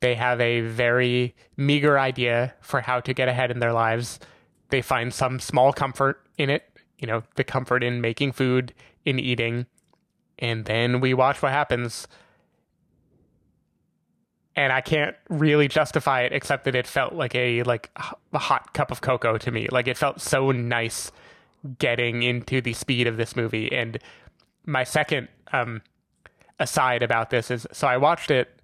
They 0.00 0.14
have 0.14 0.40
a 0.40 0.62
very 0.62 1.34
meager 1.56 1.98
idea 1.98 2.54
for 2.60 2.80
how 2.80 3.00
to 3.00 3.12
get 3.12 3.28
ahead 3.28 3.50
in 3.50 3.58
their 3.58 3.72
lives. 3.72 4.18
They 4.70 4.80
find 4.80 5.12
some 5.12 5.40
small 5.40 5.72
comfort 5.72 6.24
in 6.38 6.48
it 6.48 6.69
you 7.00 7.06
know 7.06 7.22
the 7.34 7.44
comfort 7.44 7.82
in 7.82 8.00
making 8.00 8.32
food 8.32 8.72
in 9.04 9.18
eating 9.18 9.66
and 10.38 10.64
then 10.66 11.00
we 11.00 11.12
watch 11.12 11.42
what 11.42 11.52
happens 11.52 12.06
and 14.56 14.72
I 14.72 14.80
can't 14.80 15.16
really 15.28 15.68
justify 15.68 16.22
it 16.22 16.32
except 16.32 16.64
that 16.64 16.74
it 16.74 16.86
felt 16.86 17.14
like 17.14 17.34
a 17.34 17.62
like 17.62 17.90
a 18.32 18.38
hot 18.38 18.74
cup 18.74 18.90
of 18.90 19.00
cocoa 19.00 19.38
to 19.38 19.50
me. 19.50 19.68
Like 19.70 19.88
it 19.88 19.96
felt 19.96 20.20
so 20.20 20.50
nice 20.50 21.12
getting 21.78 22.22
into 22.22 22.60
the 22.60 22.72
speed 22.72 23.06
of 23.06 23.16
this 23.16 23.36
movie. 23.36 23.72
And 23.72 23.98
my 24.66 24.84
second 24.84 25.28
um 25.52 25.82
aside 26.58 27.02
about 27.02 27.30
this 27.30 27.50
is 27.50 27.66
so 27.72 27.86
I 27.86 27.96
watched 27.96 28.30
it 28.30 28.60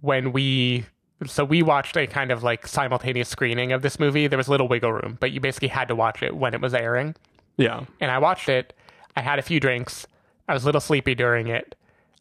when 0.00 0.32
we 0.32 0.86
so 1.26 1.44
we 1.44 1.62
watched 1.62 1.96
a 1.96 2.06
kind 2.06 2.30
of 2.30 2.42
like 2.42 2.66
simultaneous 2.66 3.28
screening 3.28 3.72
of 3.72 3.82
this 3.82 3.98
movie. 3.98 4.28
There 4.28 4.38
was 4.38 4.48
little 4.48 4.68
wiggle 4.68 4.92
room, 4.92 5.18
but 5.20 5.32
you 5.32 5.40
basically 5.40 5.68
had 5.68 5.88
to 5.88 5.94
watch 5.94 6.22
it 6.22 6.36
when 6.36 6.54
it 6.54 6.60
was 6.60 6.74
airing. 6.74 7.14
Yeah. 7.56 7.84
And 8.00 8.10
I 8.10 8.18
watched 8.18 8.48
it. 8.48 8.72
I 9.16 9.20
had 9.20 9.38
a 9.38 9.42
few 9.42 9.60
drinks. 9.60 10.06
I 10.48 10.54
was 10.54 10.62
a 10.62 10.66
little 10.66 10.80
sleepy 10.80 11.14
during 11.14 11.48
it. 11.48 11.74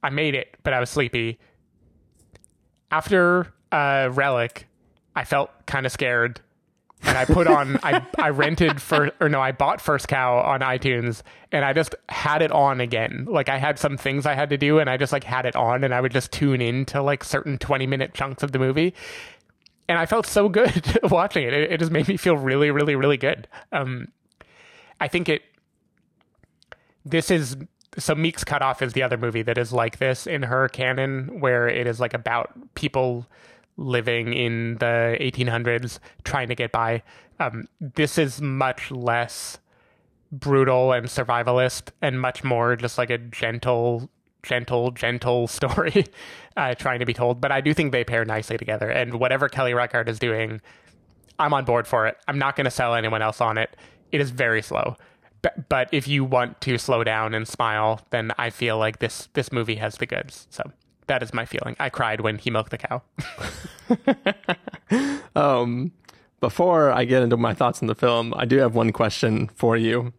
I 0.04 0.10
made 0.10 0.36
it, 0.36 0.56
but 0.64 0.74
I 0.74 0.80
was 0.80 0.90
sleepy. 0.90 1.40
After 2.92 3.54
uh, 3.72 4.10
Relic, 4.12 4.68
I 5.16 5.24
felt 5.24 5.50
kind 5.66 5.86
of 5.86 5.92
scared. 5.92 6.42
And 7.04 7.18
I 7.18 7.26
put 7.26 7.48
on, 7.48 7.80
I, 7.84 8.06
I 8.20 8.30
rented 8.30 8.80
for, 8.80 9.12
or 9.20 9.28
no, 9.28 9.42
I 9.42 9.52
bought 9.52 9.82
First 9.82 10.08
Cow 10.08 10.38
on 10.38 10.60
iTunes 10.60 11.24
and 11.52 11.66
I 11.66 11.74
just 11.74 11.96
had 12.10 12.44
it 12.44 12.52
on 12.52 12.80
again. 12.80 13.26
Like 13.28 13.50
I 13.50 13.58
had 13.58 13.80
some 13.80 13.98
things 13.98 14.28
I 14.28 14.36
had 14.36 14.50
to 14.52 14.58
do 14.58 14.78
and 14.78 14.88
I 14.88 14.98
just 14.98 15.12
like 15.12 15.24
had 15.24 15.48
it 15.48 15.56
on 15.56 15.84
and 15.84 15.96
I 15.96 16.02
would 16.02 16.12
just 16.12 16.32
tune 16.32 16.62
in 16.62 16.86
to 16.88 17.02
like 17.02 17.24
certain 17.24 17.58
20 17.58 17.88
minute 17.88 18.14
chunks 18.14 18.44
of 18.44 18.52
the 18.52 18.60
movie. 18.60 18.94
And 19.90 19.98
I 19.98 20.06
felt 20.06 20.28
so 20.28 20.48
good 20.48 21.00
watching 21.04 21.44
it. 21.44 21.54
It, 21.54 21.72
it 21.72 21.80
just 21.80 21.92
made 21.92 22.08
me 22.08 22.18
feel 22.18 22.38
really, 22.38 22.70
really, 22.70 22.96
really 22.96 23.18
good. 23.18 23.48
Um, 23.72 24.10
I 25.02 25.08
think 25.08 25.28
it, 25.28 25.42
this 27.04 27.30
is 27.32 27.58
so 27.98 28.16
Meek's 28.16 28.44
Cutoff 28.44 28.82
is 28.82 28.94
the 28.94 29.04
other 29.04 29.18
movie 29.18 29.42
that 29.42 29.58
is 29.58 29.74
like 29.74 29.98
this 29.98 30.26
in 30.26 30.44
her 30.44 30.70
canon, 30.70 31.42
where 31.42 31.68
it 31.68 31.88
is 31.88 32.00
like 32.00 32.14
about 32.14 32.52
people 32.76 33.26
living 33.78 34.34
in 34.34 34.76
the 34.76 35.18
1800s 35.20 36.00
trying 36.24 36.48
to 36.48 36.56
get 36.56 36.72
by. 36.72 37.04
Um, 37.40 37.68
this 37.80 38.18
is 38.18 38.40
much 38.40 38.92
less 38.92 39.58
brutal 40.32 40.94
and 40.94 41.08
survivalist, 41.08 41.90
and 42.02 42.22
much 42.22 42.44
more 42.44 42.76
just 42.76 42.98
like 42.98 43.10
a 43.10 43.18
gentle, 43.18 44.10
gentle, 44.44 44.92
gentle 44.92 45.48
story 45.50 46.06
uh, 46.56 46.76
trying 46.76 47.00
to 47.00 47.06
be 47.06 47.14
told. 47.14 47.42
But 47.42 47.52
I 47.52 47.60
do 47.60 47.74
think 47.74 47.92
they 47.92 48.04
pair 48.04 48.24
nicely 48.24 48.58
together, 48.58 48.90
and 48.90 49.16
whatever 49.16 49.50
Kelly 49.50 49.74
Reichardt 49.74 50.08
is 50.08 50.20
doing, 50.20 50.62
I'm 51.40 51.54
on 51.54 51.66
board 51.66 51.88
for 51.88 52.08
it. 52.08 52.18
I'm 52.28 52.38
not 52.38 52.56
going 52.56 52.66
to 52.66 52.72
sell 52.72 52.94
anyone 52.94 53.22
else 53.22 53.42
on 53.42 53.58
it. 53.58 53.76
It 54.12 54.22
is 54.22 54.32
very 54.32 54.62
slow. 54.62 54.96
But, 55.42 55.70
but 55.70 55.90
if 55.92 56.08
you 56.08 56.24
want 56.24 56.62
to 56.62 56.78
slow 56.78 57.04
down 57.04 57.34
and 57.34 57.48
smile, 57.48 58.02
then 58.12 58.32
I 58.38 58.50
feel 58.52 58.78
like 58.78 59.00
this 59.00 59.28
this 59.34 59.52
movie 59.52 59.76
has 59.76 59.96
the 59.96 60.06
goods. 60.06 60.48
So 60.52 60.72
that 61.08 61.24
is 61.24 61.34
my 61.34 61.46
feeling. 61.46 61.76
I 61.80 61.90
cried 61.90 62.22
when 62.22 62.38
he 62.38 62.52
milked 62.52 62.72
the 62.72 62.78
cow. 62.78 63.02
Um, 65.36 65.92
before 66.40 66.92
I 66.92 67.06
get 67.06 67.24
into 67.24 67.38
my 67.38 67.54
thoughts 67.54 67.82
on 67.82 67.88
the 67.88 67.96
film, 67.96 68.34
I 68.36 68.46
do 68.46 68.58
have 68.58 68.76
one 68.76 68.92
question 68.92 69.48
for 69.56 69.78
you. 69.78 70.14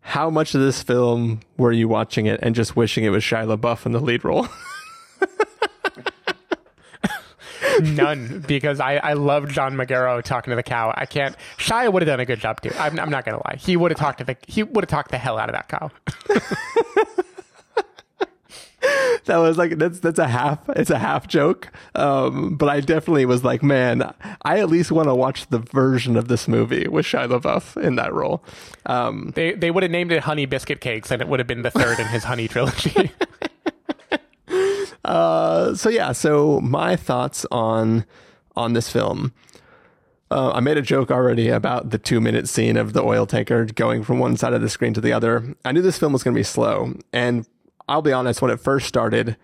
How 0.00 0.28
much 0.28 0.54
of 0.54 0.60
this 0.60 0.82
film 0.82 1.40
were 1.56 1.72
you 1.72 1.88
watching 1.88 2.26
it 2.26 2.40
and 2.42 2.54
just 2.54 2.76
wishing 2.76 3.04
it 3.04 3.10
was 3.10 3.22
Shia 3.22 3.56
LaBeouf 3.56 3.86
in 3.86 3.92
the 3.92 4.00
lead 4.00 4.24
role? 4.24 4.48
None, 7.82 8.44
because 8.46 8.80
I, 8.80 8.96
I 8.96 9.12
love 9.14 9.48
John 9.48 9.74
Magaro 9.74 10.22
talking 10.22 10.50
to 10.52 10.56
the 10.56 10.62
cow. 10.62 10.92
I 10.96 11.06
can't. 11.06 11.36
Shia 11.58 11.92
would 11.92 12.02
have 12.02 12.06
done 12.06 12.20
a 12.20 12.26
good 12.26 12.40
job 12.40 12.60
too. 12.60 12.70
I'm, 12.78 12.98
I'm 13.00 13.10
not 13.10 13.24
gonna 13.24 13.42
lie. 13.44 13.56
He 13.58 13.76
would 13.76 13.90
have 13.90 13.98
talked 13.98 14.18
to 14.18 14.24
the 14.24 14.36
he 14.46 14.62
would 14.62 14.84
have 14.84 14.90
talked 14.90 15.10
the 15.10 15.18
hell 15.18 15.38
out 15.38 15.48
of 15.48 15.54
that 15.54 15.68
cow. 15.68 15.90
that 19.24 19.36
was 19.38 19.56
like 19.56 19.78
that's 19.78 20.00
that's 20.00 20.18
a 20.18 20.28
half 20.28 20.68
it's 20.70 20.90
a 20.90 20.98
half 20.98 21.26
joke. 21.26 21.70
Um, 21.94 22.56
but 22.56 22.68
I 22.68 22.80
definitely 22.80 23.24
was 23.26 23.42
like, 23.44 23.62
man, 23.62 24.12
I 24.42 24.58
at 24.58 24.68
least 24.68 24.92
want 24.92 25.08
to 25.08 25.14
watch 25.14 25.46
the 25.48 25.58
version 25.58 26.16
of 26.16 26.28
this 26.28 26.46
movie 26.46 26.86
with 26.88 27.06
Shia 27.06 27.28
LaBeouf 27.28 27.82
in 27.82 27.96
that 27.96 28.12
role. 28.12 28.44
Um, 28.86 29.32
They 29.34 29.52
they 29.52 29.70
would 29.70 29.82
have 29.82 29.92
named 29.92 30.12
it 30.12 30.20
Honey 30.24 30.46
Biscuit 30.46 30.80
Cakes, 30.80 31.10
and 31.10 31.22
it 31.22 31.28
would 31.28 31.40
have 31.40 31.46
been 31.46 31.62
the 31.62 31.70
third 31.70 31.98
in 31.98 32.06
his 32.06 32.24
Honey 32.24 32.48
trilogy. 32.48 33.10
Uh, 35.04 35.74
so 35.74 35.88
yeah, 35.88 36.12
so 36.12 36.60
my 36.60 36.96
thoughts 36.96 37.46
on 37.50 38.04
on 38.56 38.72
this 38.72 38.90
film. 38.90 39.32
Uh, 40.30 40.52
I 40.52 40.60
made 40.60 40.76
a 40.76 40.82
joke 40.82 41.10
already 41.10 41.48
about 41.48 41.90
the 41.90 41.98
two 41.98 42.20
minute 42.20 42.48
scene 42.48 42.76
of 42.76 42.92
the 42.92 43.02
oil 43.02 43.26
tanker 43.26 43.66
going 43.66 44.02
from 44.02 44.18
one 44.18 44.36
side 44.36 44.52
of 44.52 44.62
the 44.62 44.68
screen 44.68 44.94
to 44.94 45.00
the 45.00 45.12
other. 45.12 45.54
I 45.64 45.72
knew 45.72 45.82
this 45.82 45.98
film 45.98 46.12
was 46.12 46.22
going 46.22 46.34
to 46.34 46.38
be 46.38 46.44
slow, 46.44 46.94
and 47.12 47.46
I'll 47.88 48.02
be 48.02 48.12
honest, 48.12 48.40
when 48.40 48.50
it 48.50 48.58
first 48.58 48.88
started, 48.88 49.36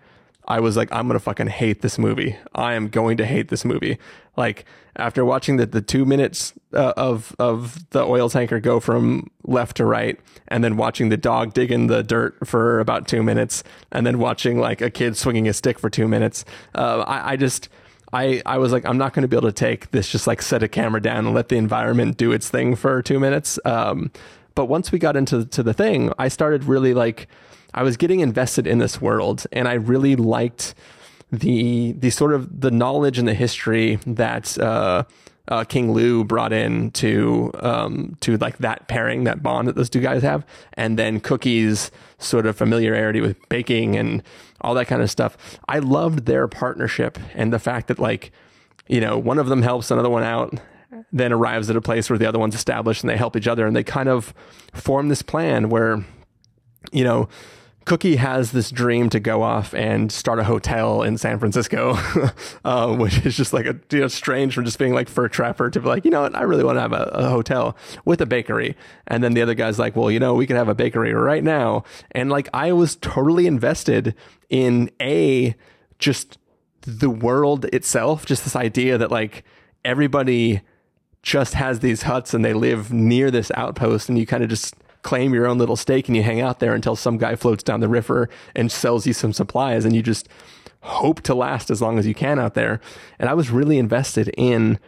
I 0.51 0.59
was 0.59 0.75
like, 0.75 0.91
I'm 0.91 1.07
to 1.07 1.19
fucking 1.19 1.47
hate 1.47 1.81
this 1.81 1.97
movie. 1.97 2.35
I 2.53 2.73
am 2.73 2.89
going 2.89 3.15
to 3.17 3.25
hate 3.25 3.47
this 3.47 3.63
movie. 3.63 3.97
Like 4.35 4.65
after 4.97 5.23
watching 5.23 5.55
the, 5.55 5.65
the 5.65 5.81
two 5.81 6.03
minutes 6.03 6.53
uh, 6.73 6.91
of 6.97 7.33
of 7.39 7.89
the 7.91 8.03
oil 8.03 8.29
tanker 8.29 8.59
go 8.59 8.81
from 8.81 9.31
left 9.43 9.77
to 9.77 9.85
right, 9.85 10.19
and 10.49 10.61
then 10.61 10.75
watching 10.75 11.07
the 11.07 11.15
dog 11.15 11.53
dig 11.53 11.71
in 11.71 11.87
the 11.87 12.03
dirt 12.03 12.35
for 12.45 12.81
about 12.81 13.07
two 13.07 13.23
minutes, 13.23 13.63
and 13.93 14.05
then 14.05 14.19
watching 14.19 14.59
like 14.59 14.81
a 14.81 14.89
kid 14.89 15.15
swinging 15.15 15.47
a 15.47 15.53
stick 15.53 15.79
for 15.79 15.89
two 15.89 16.07
minutes, 16.07 16.43
uh, 16.75 17.05
I, 17.07 17.31
I 17.31 17.35
just. 17.37 17.69
I, 18.13 18.41
I 18.45 18.57
was 18.57 18.73
like, 18.73 18.85
I'm 18.85 18.97
not 18.97 19.13
going 19.13 19.21
to 19.21 19.29
be 19.29 19.37
able 19.37 19.47
to 19.47 19.53
take 19.53 19.91
this, 19.91 20.09
just 20.11 20.27
like 20.27 20.41
set 20.41 20.61
a 20.63 20.67
camera 20.67 21.01
down 21.01 21.27
and 21.27 21.33
let 21.33 21.47
the 21.47 21.55
environment 21.55 22.17
do 22.17 22.33
its 22.33 22.49
thing 22.49 22.75
for 22.75 23.01
two 23.01 23.21
minutes. 23.21 23.57
Um, 23.63 24.11
but 24.53 24.65
once 24.65 24.91
we 24.91 24.99
got 24.99 25.15
into 25.15 25.45
to 25.45 25.63
the 25.63 25.73
thing, 25.73 26.11
I 26.19 26.27
started 26.27 26.65
really 26.65 26.93
like, 26.93 27.29
I 27.73 27.83
was 27.83 27.97
getting 27.97 28.19
invested 28.19 28.67
in 28.67 28.79
this 28.79 29.01
world 29.01 29.45
and 29.51 29.67
I 29.67 29.73
really 29.73 30.15
liked 30.15 30.75
the, 31.31 31.93
the 31.93 32.09
sort 32.09 32.33
of 32.33 32.61
the 32.61 32.71
knowledge 32.71 33.17
and 33.17 33.27
the 33.27 33.33
history 33.33 33.99
that, 34.05 34.57
uh, 34.57 35.03
uh, 35.47 35.63
King 35.65 35.91
Lou 35.91 36.23
brought 36.23 36.53
in 36.53 36.91
to 36.91 37.51
um, 37.59 38.15
to 38.21 38.37
like 38.37 38.59
that 38.59 38.87
pairing, 38.87 39.25
that 39.25 39.43
bond 39.43 39.67
that 39.67 39.75
those 39.75 39.89
two 39.89 39.99
guys 39.99 40.23
have, 40.23 40.45
and 40.73 40.97
then 40.97 41.19
Cookie's 41.19 41.91
sort 42.19 42.45
of 42.45 42.55
familiarity 42.55 43.19
with 43.21 43.37
baking 43.49 43.97
and 43.97 44.23
all 44.61 44.73
that 44.75 44.87
kind 44.87 45.01
of 45.01 45.09
stuff. 45.09 45.59
I 45.67 45.79
loved 45.79 46.25
their 46.25 46.47
partnership 46.47 47.19
and 47.33 47.51
the 47.51 47.59
fact 47.59 47.87
that 47.87 47.99
like 47.99 48.31
you 48.87 49.01
know 49.01 49.17
one 49.17 49.39
of 49.39 49.47
them 49.47 49.61
helps 49.61 49.91
another 49.91 50.09
one 50.09 50.23
out, 50.23 50.57
then 51.11 51.33
arrives 51.33 51.69
at 51.69 51.75
a 51.75 51.81
place 51.81 52.09
where 52.09 52.19
the 52.19 52.27
other 52.27 52.39
one's 52.39 52.55
established 52.55 53.03
and 53.03 53.09
they 53.09 53.17
help 53.17 53.35
each 53.35 53.47
other 53.47 53.65
and 53.65 53.75
they 53.75 53.83
kind 53.83 54.09
of 54.09 54.33
form 54.73 55.09
this 55.09 55.21
plan 55.21 55.69
where 55.69 56.05
you 56.91 57.03
know 57.03 57.27
Cookie 57.85 58.17
has 58.17 58.51
this 58.51 58.69
dream 58.69 59.09
to 59.09 59.19
go 59.19 59.41
off 59.41 59.73
and 59.73 60.11
start 60.11 60.39
a 60.39 60.43
hotel 60.43 61.01
in 61.01 61.17
San 61.17 61.39
Francisco, 61.39 61.97
um, 62.63 62.97
which 62.99 63.25
is 63.25 63.35
just 63.35 63.53
like 63.53 63.65
a 63.65 63.79
you 63.91 64.01
know 64.01 64.07
strange 64.07 64.53
from 64.53 64.65
just 64.65 64.77
being 64.77 64.93
like 64.93 65.09
fur 65.09 65.27
trapper 65.27 65.69
to 65.69 65.79
be 65.79 65.87
like 65.87 66.05
you 66.05 66.11
know 66.11 66.21
what? 66.21 66.35
I 66.35 66.43
really 66.43 66.63
want 66.63 66.77
to 66.77 66.81
have 66.81 66.93
a, 66.93 67.09
a, 67.13 67.29
hotel 67.29 67.75
with 68.05 68.21
a 68.21 68.25
bakery, 68.25 68.77
and 69.07 69.23
then 69.23 69.33
the 69.33 69.41
other 69.41 69.55
guy's 69.55 69.79
like 69.79 69.95
well 69.95 70.11
you 70.11 70.19
know 70.19 70.33
we 70.35 70.45
can 70.45 70.55
have 70.55 70.69
a 70.69 70.75
bakery 70.75 71.13
right 71.13 71.43
now, 71.43 71.83
and 72.11 72.29
like 72.29 72.49
I 72.53 72.71
was 72.71 72.95
totally 72.97 73.47
invested 73.47 74.15
in 74.49 74.91
a 75.01 75.55
just 75.97 76.37
the 76.81 77.09
world 77.09 77.65
itself, 77.65 78.25
just 78.25 78.43
this 78.43 78.55
idea 78.55 78.97
that 78.97 79.11
like 79.11 79.43
everybody 79.83 80.61
just 81.23 81.53
has 81.53 81.79
these 81.79 82.03
huts 82.03 82.33
and 82.33 82.43
they 82.43 82.53
live 82.53 82.93
near 82.93 83.31
this 83.31 83.51
outpost, 83.55 84.07
and 84.07 84.19
you 84.19 84.27
kind 84.27 84.43
of 84.43 84.49
just 84.49 84.75
claim 85.01 85.33
your 85.33 85.47
own 85.47 85.57
little 85.57 85.75
stake 85.75 86.07
and 86.07 86.15
you 86.15 86.23
hang 86.23 86.41
out 86.41 86.59
there 86.59 86.73
until 86.73 86.95
some 86.95 87.17
guy 87.17 87.35
floats 87.35 87.63
down 87.63 87.79
the 87.79 87.87
river 87.89 88.29
and 88.55 88.71
sells 88.71 89.07
you 89.07 89.13
some 89.13 89.33
supplies 89.33 89.85
and 89.85 89.95
you 89.95 90.01
just 90.01 90.27
hope 90.81 91.21
to 91.21 91.35
last 91.35 91.69
as 91.69 91.81
long 91.81 91.99
as 91.99 92.07
you 92.07 92.13
can 92.13 92.39
out 92.39 92.53
there. 92.53 92.79
And 93.19 93.29
I 93.29 93.33
was 93.33 93.49
really 93.49 93.77
invested 93.77 94.31
in 94.37 94.79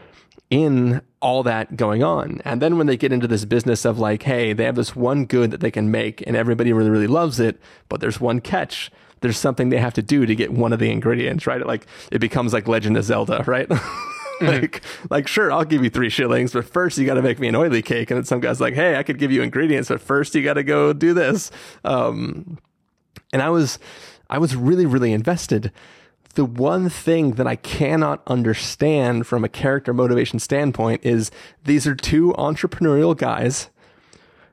in 0.50 1.02
all 1.20 1.42
that 1.42 1.76
going 1.76 2.04
on. 2.04 2.40
And 2.46 2.62
then 2.62 2.78
when 2.78 2.86
they 2.86 2.98
get 2.98 3.12
into 3.12 3.28
this 3.28 3.44
business 3.44 3.86
of 3.86 3.98
like, 3.98 4.24
hey, 4.24 4.54
they 4.54 4.66
have 4.66 4.76
this 4.76 4.96
one 4.96 5.26
good 5.26 5.50
that 5.50 5.62
they 5.62 5.72
can 5.72 5.90
make 5.90 6.22
and 6.28 6.36
everybody 6.36 6.72
really, 6.74 6.92
really 6.92 7.08
loves 7.08 7.40
it, 7.40 7.60
but 7.90 8.02
there's 8.02 8.20
one 8.20 8.40
catch. 8.40 8.92
There's 9.22 9.38
something 9.38 9.70
they 9.70 9.78
have 9.78 9.96
to 9.96 10.04
do 10.04 10.28
to 10.28 10.36
get 10.36 10.54
one 10.54 10.72
of 10.72 10.80
the 10.80 10.92
ingredients, 10.92 11.48
right? 11.48 11.66
Like 11.66 11.88
it 12.12 12.20
becomes 12.20 12.54
like 12.54 12.68
Legend 12.68 12.98
of 12.98 13.04
Zelda, 13.04 13.44
right? 13.48 13.68
Mm-hmm. 14.40 14.46
like, 14.62 14.82
like, 15.10 15.28
sure, 15.28 15.52
I'll 15.52 15.66
give 15.66 15.84
you 15.84 15.90
three 15.90 16.10
shillings, 16.10 16.54
but 16.54 16.66
first 16.66 16.98
you 16.98 17.06
got 17.06 17.16
to 17.16 17.22
make 17.22 17.40
me 17.40 17.48
an 17.48 17.56
oily 17.56 17.82
cake. 17.82 18.12
And 18.12 18.18
then 18.18 18.26
some 18.26 18.40
guy's 18.40 18.62
like, 18.62 18.74
hey, 18.74 18.96
I 18.96 19.04
could 19.04 19.18
give 19.18 19.32
you 19.32 19.42
ingredients, 19.42 19.90
but 19.90 20.02
first 20.02 20.36
you 20.36 20.44
got 20.44 20.54
to 20.54 20.64
go 20.64 20.94
do 20.94 21.14
this. 21.14 21.52
Um, 21.84 22.58
and 23.32 23.42
I 23.42 23.50
was, 23.50 23.80
I 24.30 24.38
was 24.38 24.56
really, 24.56 24.86
really 24.86 25.14
invested. 25.14 25.72
The 26.36 26.46
one 26.46 26.90
thing 26.90 27.34
that 27.34 27.46
I 27.46 27.56
cannot 27.56 28.24
understand 28.26 29.28
from 29.28 29.44
a 29.44 29.50
character 29.50 29.94
motivation 29.94 30.40
standpoint 30.40 31.06
is 31.06 31.30
these 31.64 31.86
are 31.86 31.96
two 31.96 32.34
entrepreneurial 32.38 33.16
guys 33.16 33.70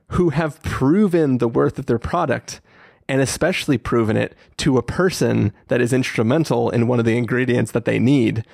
who 0.09 0.29
have 0.29 0.61
proven 0.61 1.37
the 1.37 1.47
worth 1.47 1.79
of 1.79 1.85
their 1.87 1.97
product 1.97 2.61
and 3.07 3.21
especially 3.21 3.77
proven 3.77 4.15
it 4.15 4.35
to 4.57 4.77
a 4.77 4.83
person 4.83 5.51
that 5.67 5.81
is 5.81 5.91
instrumental 5.91 6.69
in 6.69 6.87
one 6.87 6.99
of 6.99 7.05
the 7.05 7.17
ingredients 7.17 7.71
that 7.71 7.85
they 7.85 7.99
need 7.99 8.45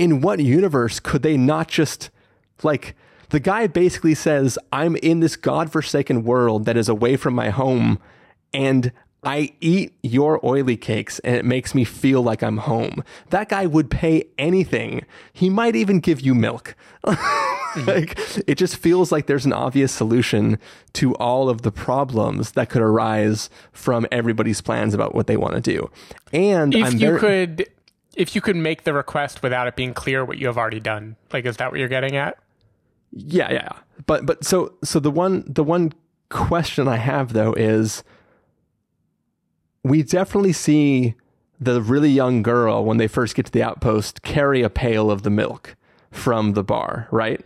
in 0.00 0.22
what 0.22 0.40
universe 0.40 0.98
could 0.98 1.22
they 1.22 1.36
not 1.36 1.68
just 1.68 2.08
like 2.62 2.96
the 3.28 3.38
guy 3.38 3.66
basically 3.66 4.14
says, 4.14 4.58
I'm 4.72 4.96
in 4.96 5.20
this 5.20 5.36
godforsaken 5.36 6.24
world 6.24 6.64
that 6.64 6.78
is 6.78 6.88
away 6.88 7.16
from 7.16 7.34
my 7.34 7.50
home 7.50 7.98
and 8.54 8.92
I 9.22 9.52
eat 9.60 9.92
your 10.02 10.44
oily 10.44 10.78
cakes 10.78 11.18
and 11.18 11.36
it 11.36 11.44
makes 11.44 11.74
me 11.74 11.84
feel 11.84 12.22
like 12.22 12.42
I'm 12.42 12.56
home. 12.56 13.04
That 13.28 13.50
guy 13.50 13.66
would 13.66 13.90
pay 13.90 14.24
anything. 14.38 15.04
He 15.34 15.50
might 15.50 15.76
even 15.76 16.00
give 16.00 16.20
you 16.20 16.34
milk. 16.34 16.74
Mm-hmm. 17.70 17.88
like 17.88 18.18
it 18.48 18.56
just 18.56 18.76
feels 18.76 19.12
like 19.12 19.26
there's 19.26 19.46
an 19.46 19.52
obvious 19.52 19.92
solution 19.92 20.58
to 20.94 21.14
all 21.14 21.48
of 21.48 21.62
the 21.62 21.70
problems 21.70 22.50
that 22.52 22.68
could 22.68 22.82
arise 22.82 23.48
from 23.70 24.08
everybody's 24.10 24.60
plans 24.60 24.92
about 24.92 25.14
what 25.14 25.28
they 25.28 25.36
want 25.36 25.54
to 25.54 25.60
do. 25.60 25.88
And 26.32 26.74
if 26.74 26.84
I'm 26.84 26.92
you 26.94 26.98
very, 26.98 27.20
could 27.20 27.68
if 28.20 28.34
you 28.34 28.42
could 28.42 28.56
make 28.56 28.84
the 28.84 28.92
request 28.92 29.42
without 29.42 29.66
it 29.66 29.76
being 29.76 29.94
clear 29.94 30.24
what 30.24 30.36
you 30.36 30.46
have 30.46 30.58
already 30.58 30.78
done. 30.78 31.16
Like 31.32 31.46
is 31.46 31.56
that 31.56 31.70
what 31.70 31.80
you're 31.80 31.88
getting 31.88 32.16
at? 32.16 32.38
Yeah, 33.12 33.50
yeah. 33.50 33.72
But 34.06 34.26
but 34.26 34.44
so 34.44 34.74
so 34.84 35.00
the 35.00 35.10
one 35.10 35.44
the 35.46 35.64
one 35.64 35.92
question 36.28 36.86
I 36.86 36.96
have 36.96 37.32
though 37.32 37.54
is 37.54 38.04
we 39.82 40.02
definitely 40.02 40.52
see 40.52 41.14
the 41.58 41.80
really 41.80 42.10
young 42.10 42.42
girl 42.42 42.84
when 42.84 42.98
they 42.98 43.08
first 43.08 43.34
get 43.34 43.46
to 43.46 43.52
the 43.52 43.62
outpost 43.62 44.22
carry 44.22 44.62
a 44.62 44.70
pail 44.70 45.10
of 45.10 45.22
the 45.22 45.30
milk 45.30 45.76
from 46.10 46.52
the 46.52 46.62
bar, 46.62 47.08
right? 47.10 47.40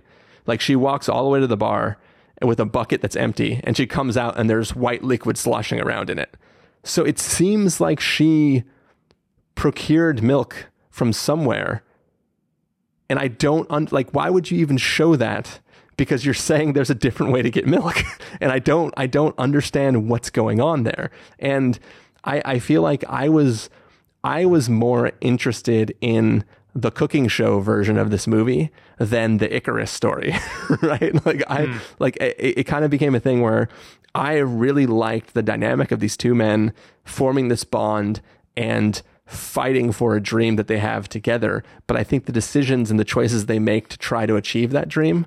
Like 0.46 0.60
she 0.60 0.74
walks 0.74 1.08
all 1.08 1.24
the 1.24 1.30
way 1.30 1.40
to 1.40 1.46
the 1.46 1.56
bar 1.56 1.98
with 2.42 2.58
a 2.58 2.64
bucket 2.64 3.00
that's 3.00 3.16
empty 3.16 3.60
and 3.62 3.76
she 3.76 3.86
comes 3.86 4.16
out 4.16 4.36
and 4.36 4.50
there's 4.50 4.74
white 4.74 5.04
liquid 5.04 5.38
sloshing 5.38 5.80
around 5.80 6.10
in 6.10 6.18
it. 6.18 6.36
So 6.82 7.04
it 7.04 7.18
seems 7.18 7.80
like 7.80 8.00
she 8.00 8.64
procured 9.64 10.22
milk 10.22 10.66
from 10.90 11.10
somewhere. 11.10 11.82
And 13.08 13.18
I 13.18 13.28
don't 13.28 13.66
un- 13.70 13.88
like 13.90 14.10
why 14.10 14.28
would 14.28 14.50
you 14.50 14.58
even 14.58 14.76
show 14.76 15.16
that? 15.16 15.58
Because 15.96 16.22
you're 16.22 16.34
saying 16.34 16.74
there's 16.74 16.90
a 16.90 16.94
different 16.94 17.32
way 17.32 17.40
to 17.40 17.48
get 17.48 17.66
milk. 17.66 17.96
and 18.42 18.52
I 18.52 18.58
don't 18.58 18.92
I 18.94 19.06
don't 19.06 19.34
understand 19.38 20.06
what's 20.06 20.28
going 20.28 20.60
on 20.60 20.82
there. 20.82 21.10
And 21.38 21.78
I, 22.24 22.42
I 22.44 22.58
feel 22.58 22.82
like 22.82 23.04
I 23.08 23.30
was 23.30 23.70
I 24.22 24.44
was 24.44 24.68
more 24.68 25.12
interested 25.22 25.96
in 26.02 26.44
the 26.74 26.90
cooking 26.90 27.26
show 27.26 27.60
version 27.60 27.96
of 27.96 28.10
this 28.10 28.26
movie 28.26 28.70
than 28.98 29.38
the 29.38 29.56
Icarus 29.56 29.90
story, 29.90 30.34
right? 30.82 31.24
Like 31.24 31.42
I 31.48 31.66
mm. 31.68 31.80
like 31.98 32.18
it, 32.18 32.58
it 32.58 32.64
kind 32.64 32.84
of 32.84 32.90
became 32.90 33.14
a 33.14 33.20
thing 33.20 33.40
where 33.40 33.70
I 34.14 34.34
really 34.34 34.84
liked 34.84 35.32
the 35.32 35.42
dynamic 35.42 35.90
of 35.90 36.00
these 36.00 36.18
two 36.18 36.34
men 36.34 36.74
forming 37.02 37.48
this 37.48 37.64
bond 37.64 38.20
and 38.58 39.00
fighting 39.26 39.92
for 39.92 40.14
a 40.14 40.22
dream 40.22 40.56
that 40.56 40.66
they 40.66 40.78
have 40.78 41.08
together. 41.08 41.62
But 41.86 41.96
I 41.96 42.04
think 42.04 42.26
the 42.26 42.32
decisions 42.32 42.90
and 42.90 43.00
the 43.00 43.04
choices 43.04 43.46
they 43.46 43.58
make 43.58 43.88
to 43.88 43.98
try 43.98 44.26
to 44.26 44.36
achieve 44.36 44.70
that 44.72 44.88
dream 44.88 45.26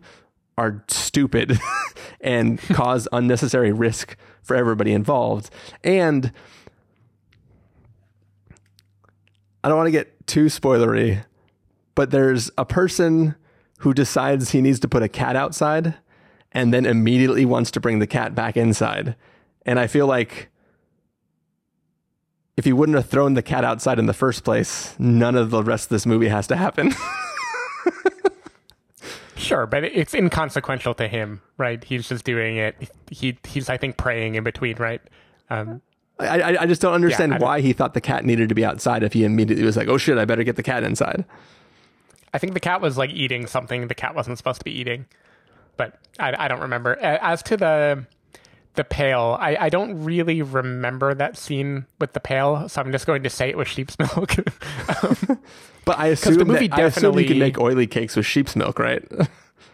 are 0.58 0.84
stupid 0.88 1.60
and 2.22 2.60
cause 2.74 3.08
unnecessary 3.12 3.72
risk 3.72 4.16
for 4.42 4.56
everybody 4.56 4.94
involved. 4.94 5.50
And 5.84 6.32
I 9.64 9.70
don't 9.70 9.78
want 9.78 9.88
to 9.88 9.92
get 9.92 10.28
too 10.28 10.46
spoilery, 10.46 11.26
but 11.96 12.12
there's 12.12 12.50
a 12.58 12.66
person 12.66 13.36
who 13.80 13.94
decides 13.94 14.52
he 14.52 14.62
needs 14.62 14.80
to 14.80 14.88
put 14.88 15.04
a 15.04 15.10
cat 15.10 15.36
outside 15.36 15.96
and 16.52 16.74
then 16.74 16.86
immediately 16.86 17.46
wants 17.46 17.70
to 17.72 17.80
bring 17.80 18.00
the 18.00 18.08
cat 18.08 18.34
back 18.34 18.58
inside. 18.58 19.16
And 19.66 19.80
I 19.80 19.88
feel 19.88 20.08
like 20.08 20.50
if 22.58 22.66
he 22.66 22.74
wouldn't 22.74 22.96
have 22.96 23.08
thrown 23.08 23.36
the 23.36 23.44
cat 23.44 23.64
outside 23.64 24.00
in 24.00 24.08
the 24.08 24.14
first 24.14 24.44
place, 24.44 24.96
none 25.00 25.36
of 25.36 25.52
the 25.52 25.64
rest 25.64 25.86
of 25.86 25.90
this 25.90 26.08
movie 26.08 26.28
has 26.28 26.48
to 26.48 26.56
happen. 26.56 26.92
sure, 29.38 29.68
but 29.68 29.84
it's 29.84 30.16
inconsequential 30.16 30.96
to 30.96 31.08
him, 31.08 31.42
right? 31.58 31.84
He's 31.84 32.10
just 32.10 32.26
doing 32.26 32.58
it. 32.58 32.92
He 33.12 33.38
he's 33.48 33.70
I 33.70 33.78
think 33.78 33.98
praying 33.98 34.36
in 34.36 34.44
between, 34.44 34.78
right? 34.78 35.02
Um, 35.52 35.82
I 36.20 36.58
I 36.62 36.66
just 36.66 36.82
don't 36.82 36.96
understand 36.96 37.34
yeah, 37.34 37.38
why 37.38 37.62
he 37.62 37.74
thought 37.74 37.94
the 37.94 38.02
cat 38.02 38.26
needed 38.26 38.50
to 38.50 38.56
be 38.56 38.66
outside 38.66 39.04
if 39.04 39.14
he 39.14 39.24
immediately 39.24 39.64
was 39.64 39.78
like, 39.78 39.88
"Oh 39.88 40.00
shit, 40.00 40.18
I 40.18 40.26
better 40.26 40.44
get 40.44 40.56
the 40.56 40.64
cat 40.64 40.84
inside." 40.84 41.26
I 42.34 42.40
think 42.40 42.54
the 42.54 42.60
cat 42.60 42.82
was 42.82 42.98
like 42.98 43.12
eating 43.12 43.46
something 43.46 43.88
the 43.88 43.96
cat 43.96 44.16
wasn't 44.16 44.40
supposed 44.40 44.60
to 44.60 44.66
be 44.66 44.72
eating, 44.72 45.06
but 45.78 46.00
I 46.20 46.46
I 46.46 46.48
don't 46.48 46.62
remember. 46.62 46.96
As 46.98 47.44
to 47.44 47.56
the 47.56 48.08
the 48.78 48.86
pail. 48.86 49.38
I, 49.40 49.58
I 49.60 49.70
don't 49.70 50.04
really 50.04 50.42
remember 50.42 51.14
that 51.14 51.38
scene 51.38 51.86
with 52.00 52.14
the 52.14 52.20
pail, 52.20 52.70
so 52.70 52.82
I'm 52.82 52.92
just 52.92 53.06
going 53.06 53.24
to 53.24 53.30
say 53.30 53.50
it 53.50 53.58
was 53.58 53.68
sheep's 53.68 54.00
milk. 54.00 54.38
um, 55.04 55.40
but 55.86 56.00
I 56.00 56.08
assume 56.08 56.36
the 56.36 56.46
movie 56.46 56.68
that, 56.68 56.78
definitely 56.78 56.84
I 56.84 56.88
assume 56.88 57.20
you 57.20 57.26
can 57.26 57.40
make 57.40 57.60
oily 57.60 57.88
cakes 57.88 58.16
with 58.16 58.26
sheep's 58.26 58.56
milk, 58.56 58.80
right? 58.80 59.06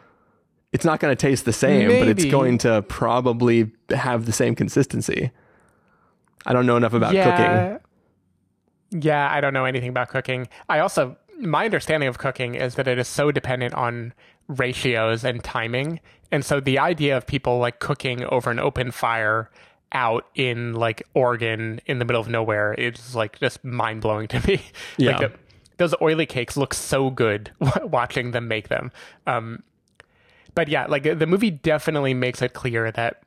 it's 0.74 0.86
not 0.86 1.00
going 1.00 1.12
to 1.12 1.16
taste 1.16 1.46
the 1.46 1.54
same, 1.54 1.88
Maybe. 1.88 2.00
but 2.00 2.08
it's 2.08 2.26
going 2.26 2.58
to 2.60 2.82
probably 2.84 3.72
have 3.92 4.26
the 4.26 4.34
same 4.34 4.56
consistency. 4.56 5.30
I 6.46 6.54
don't 6.54 6.66
know 6.66 6.76
enough 6.76 6.94
about 6.94 7.14
yeah, 7.14 7.78
cooking. 8.90 9.02
Yeah, 9.04 9.30
I 9.32 9.40
don't 9.40 9.54
know 9.54 9.66
anything 9.66 9.90
about 9.90 10.10
cooking. 10.10 10.48
I 10.68 10.80
also 10.80 11.16
my 11.40 11.66
understanding 11.66 12.08
of 12.10 12.18
cooking 12.18 12.56
is 12.56 12.76
that 12.76 12.88
it 12.88 12.98
is 12.98 13.08
so 13.08 13.32
dependent 13.32 13.74
on 13.74 14.14
ratios 14.60 15.24
and 15.24 15.44
timing. 15.44 16.00
And 16.32 16.44
so 16.44 16.60
the 16.60 16.80
idea 16.80 17.16
of 17.16 17.28
people 17.28 17.60
like 17.60 17.80
cooking 17.80 18.24
over 18.26 18.50
an 18.50 18.60
open 18.60 18.92
fire 18.92 19.50
out 19.92 20.28
in 20.36 20.74
like 20.74 21.04
Oregon 21.14 21.80
in 21.86 22.00
the 22.00 22.06
middle 22.06 22.22
of 22.22 22.28
nowhere 22.28 22.74
is 22.74 23.16
like 23.16 23.40
just 23.40 23.64
mind 23.64 24.02
blowing 24.02 24.28
to 24.30 24.48
me. 24.48 24.62
Yeah. 24.98 25.18
like 25.18 25.32
the, 25.32 25.40
those 25.78 25.96
oily 26.02 26.26
cakes 26.26 26.56
look 26.58 26.74
so 26.74 27.10
good 27.10 27.52
watching 27.84 28.32
them 28.32 28.48
make 28.48 28.70
them. 28.70 28.92
Um, 29.28 29.64
but 30.56 30.68
yeah, 30.68 30.86
like 30.86 31.04
the 31.04 31.28
movie 31.28 31.52
definitely 31.52 32.14
makes 32.14 32.42
it 32.42 32.54
clear 32.54 32.92
that 32.92 33.24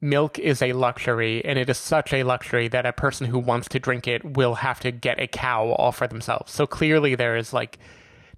milk 0.00 0.38
is 0.38 0.62
a 0.62 0.72
luxury 0.72 1.44
and 1.44 1.58
it 1.58 1.68
is 1.68 1.78
such 1.78 2.12
a 2.12 2.22
luxury 2.22 2.68
that 2.68 2.86
a 2.86 2.92
person 2.92 3.26
who 3.26 3.38
wants 3.38 3.68
to 3.68 3.78
drink 3.78 4.06
it 4.06 4.36
will 4.36 4.56
have 4.56 4.80
to 4.80 4.90
get 4.90 5.20
a 5.20 5.26
cow 5.26 5.70
all 5.70 5.92
for 5.92 6.06
themselves. 6.06 6.52
So 6.52 6.66
clearly 6.66 7.14
there 7.14 7.36
is 7.36 7.52
like 7.52 7.78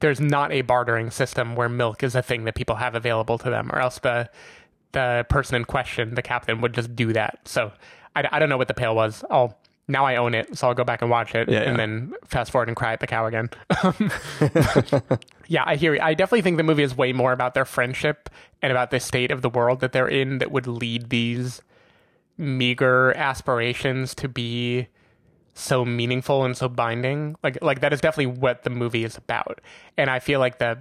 there's 0.01 0.21
not 0.21 0.53
a 0.53 0.63
bartering 0.63 1.11
system 1.11 1.55
where 1.57 1.69
milk 1.69 2.03
is 2.03 2.15
a 2.15 2.23
thing 2.23 2.45
that 2.45 2.55
people 2.55 2.77
have 2.77 2.95
available 2.95 3.39
to 3.39 3.51
them, 3.51 3.71
or 3.73 3.79
else 3.81 3.99
the 4.01 4.29
the 4.93 5.25
person 5.29 5.55
in 5.57 5.65
question, 5.65 6.15
the 6.17 6.23
captain, 6.23 6.61
would 6.61 6.75
just 6.75 6.97
do 6.97 7.13
that. 7.13 7.39
So 7.47 7.73
I, 8.17 8.29
I 8.33 8.39
don't 8.39 8.49
know 8.49 8.59
what 8.59 8.69
the 8.69 8.75
pail 8.75 8.95
was. 8.95 9.25
I'll 9.31 9.57
now 9.89 10.05
I 10.07 10.17
own 10.17 10.35
it, 10.35 10.57
so 10.57 10.69
I'll 10.69 10.75
go 10.75 10.85
back 10.85 11.03
and 11.03 11.11
watch 11.11 11.35
it, 11.35 11.49
Yeah, 11.49 11.61
and 11.61 11.73
yeah. 11.73 11.77
then 11.77 12.13
fast 12.25 12.51
forward 12.53 12.69
and 12.69 12.77
cry 12.77 12.93
at 12.93 13.01
the 13.01 13.07
cow 13.09 13.27
again. 13.27 13.51
yeah, 15.49 15.65
I 15.67 15.77
hear 15.77 15.95
you. 15.95 16.01
I 16.01 16.15
definitely 16.15 16.43
think 16.43 16.57
the 16.59 16.63
movie 16.63 16.83
is 16.85 16.97
way 16.97 17.13
more 17.13 17.33
about 17.33 17.55
their 17.55 17.65
friendship 17.65 18.29
and 18.63 18.71
about 18.71 18.91
the 18.91 19.01
state 19.01 19.31
of 19.31 19.43
the 19.43 19.51
world 19.51 19.81
that 19.81 19.93
they're 19.93 20.09
in 20.09 20.39
that 20.39 20.53
would 20.53 20.67
lead 20.67 21.11
these 21.11 21.61
meager 22.39 23.13
aspirations 23.17 24.15
to 24.15 24.29
be 24.29 24.87
so 25.61 25.85
meaningful 25.85 26.45
and 26.45 26.57
so 26.57 26.69
binding. 26.69 27.37
Like 27.43 27.59
like 27.63 27.81
that 27.81 27.93
is 27.93 28.01
definitely 28.01 28.39
what 28.39 28.65
the 28.65 28.71
movie 28.71 29.05
is 29.05 29.17
about. 29.17 29.61
And 29.97 30.11
I 30.11 30.19
feel 30.19 30.41
like 30.41 30.59
the 30.59 30.79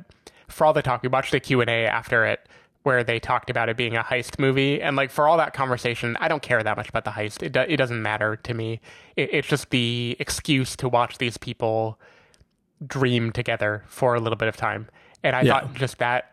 for 0.47 0.65
all 0.65 0.73
the 0.73 0.81
talk, 0.81 1.03
we 1.03 1.09
watched 1.09 1.31
the 1.31 1.39
Q 1.39 1.61
and 1.61 1.69
A 1.69 1.85
after 1.85 2.25
it 2.25 2.47
where 2.83 3.03
they 3.03 3.19
talked 3.19 3.49
about 3.49 3.67
it 3.67 3.75
being 3.75 3.97
a 3.97 4.01
heist 4.01 4.39
movie, 4.39 4.81
and 4.81 4.95
like 4.95 5.11
for 5.11 5.27
all 5.27 5.35
that 5.37 5.53
conversation, 5.53 6.15
I 6.21 6.29
don't 6.29 6.41
care 6.41 6.63
that 6.63 6.77
much 6.77 6.87
about 6.87 7.03
the 7.03 7.11
heist. 7.11 7.43
It 7.43 7.51
do, 7.51 7.59
it 7.59 7.75
doesn't 7.75 8.01
matter 8.01 8.37
to 8.37 8.53
me. 8.53 8.79
It, 9.17 9.29
it's 9.33 9.47
just 9.49 9.69
the 9.69 10.15
excuse 10.17 10.77
to 10.77 10.87
watch 10.87 11.17
these 11.17 11.37
people 11.37 11.99
dream 12.87 13.31
together 13.31 13.83
for 13.87 14.15
a 14.15 14.19
little 14.19 14.37
bit 14.37 14.47
of 14.47 14.55
time. 14.55 14.87
And 15.23 15.35
I 15.35 15.41
Yeah. 15.43 15.59
thought 15.59 15.73
just 15.73 15.97
that 15.97 16.31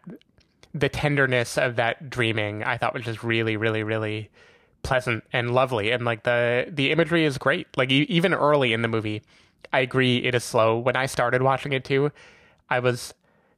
the 0.72 0.88
tenderness 0.88 1.58
of 1.58 1.74
that 1.76 2.08
dreaming, 2.08 2.62
I 2.62 2.76
thought 2.76 2.94
was 2.94 3.02
just 3.04 3.24
really, 3.24 3.56
really, 3.56 3.82
really 3.82 4.30
pleasant 4.86 5.24
and 5.32 5.50
lovely. 5.52 5.90
And 5.90 6.04
like 6.04 6.22
the 6.22 6.66
the 6.68 6.90
imagery 6.90 7.24
is 7.24 7.38
great. 7.38 7.66
Like 7.76 7.90
even 7.90 8.32
early 8.32 8.72
in 8.72 8.82
the 8.82 8.88
movie, 8.88 9.22
I 9.72 9.80
agree 9.80 10.18
it 10.18 10.34
is 10.34 10.44
slow. 10.44 10.78
When 10.78 10.96
I 10.96 11.06
started 11.06 11.42
watching 11.42 11.72
it 11.72 11.84
too, 11.84 12.12
I 12.70 12.78
was 12.78 13.12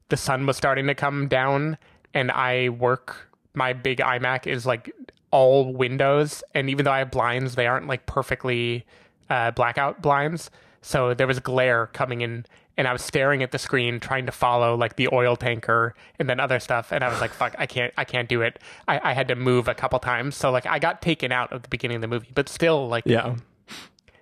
the 0.08 0.16
sun 0.16 0.46
was 0.46 0.56
starting 0.56 0.86
to 0.86 0.94
come 0.94 1.28
down, 1.28 1.76
and 2.14 2.30
I 2.30 2.70
work. 2.70 3.28
My 3.54 3.72
big 3.72 3.98
iMac 3.98 4.46
is 4.46 4.64
like 4.66 4.94
all 5.30 5.72
windows, 5.72 6.42
and 6.54 6.70
even 6.70 6.84
though 6.84 6.92
I 6.92 6.98
have 6.98 7.10
blinds, 7.10 7.54
they 7.54 7.66
aren't 7.66 7.86
like 7.86 8.06
perfectly 8.06 8.86
uh, 9.28 9.50
blackout 9.50 10.00
blinds. 10.00 10.50
So 10.80 11.12
there 11.12 11.26
was 11.26 11.40
glare 11.40 11.88
coming 11.88 12.20
in, 12.22 12.46
and 12.78 12.88
I 12.88 12.92
was 12.92 13.02
staring 13.02 13.42
at 13.42 13.50
the 13.52 13.58
screen, 13.58 14.00
trying 14.00 14.24
to 14.24 14.32
follow 14.32 14.74
like 14.76 14.96
the 14.96 15.08
oil 15.12 15.36
tanker 15.36 15.94
and 16.18 16.30
then 16.30 16.40
other 16.40 16.58
stuff. 16.60 16.90
And 16.92 17.04
I 17.04 17.08
was 17.10 17.20
like, 17.20 17.32
"Fuck, 17.32 17.54
I 17.58 17.66
can't, 17.66 17.92
I 17.98 18.04
can't 18.04 18.28
do 18.28 18.40
it." 18.40 18.58
I, 18.86 19.10
I 19.10 19.12
had 19.12 19.28
to 19.28 19.34
move 19.34 19.68
a 19.68 19.74
couple 19.74 19.98
times, 19.98 20.36
so 20.36 20.50
like 20.50 20.64
I 20.64 20.78
got 20.78 21.02
taken 21.02 21.30
out 21.32 21.52
of 21.52 21.62
the 21.62 21.68
beginning 21.68 21.96
of 21.96 22.00
the 22.00 22.08
movie, 22.08 22.30
but 22.34 22.48
still, 22.48 22.88
like, 22.88 23.04
Yeah. 23.04 23.34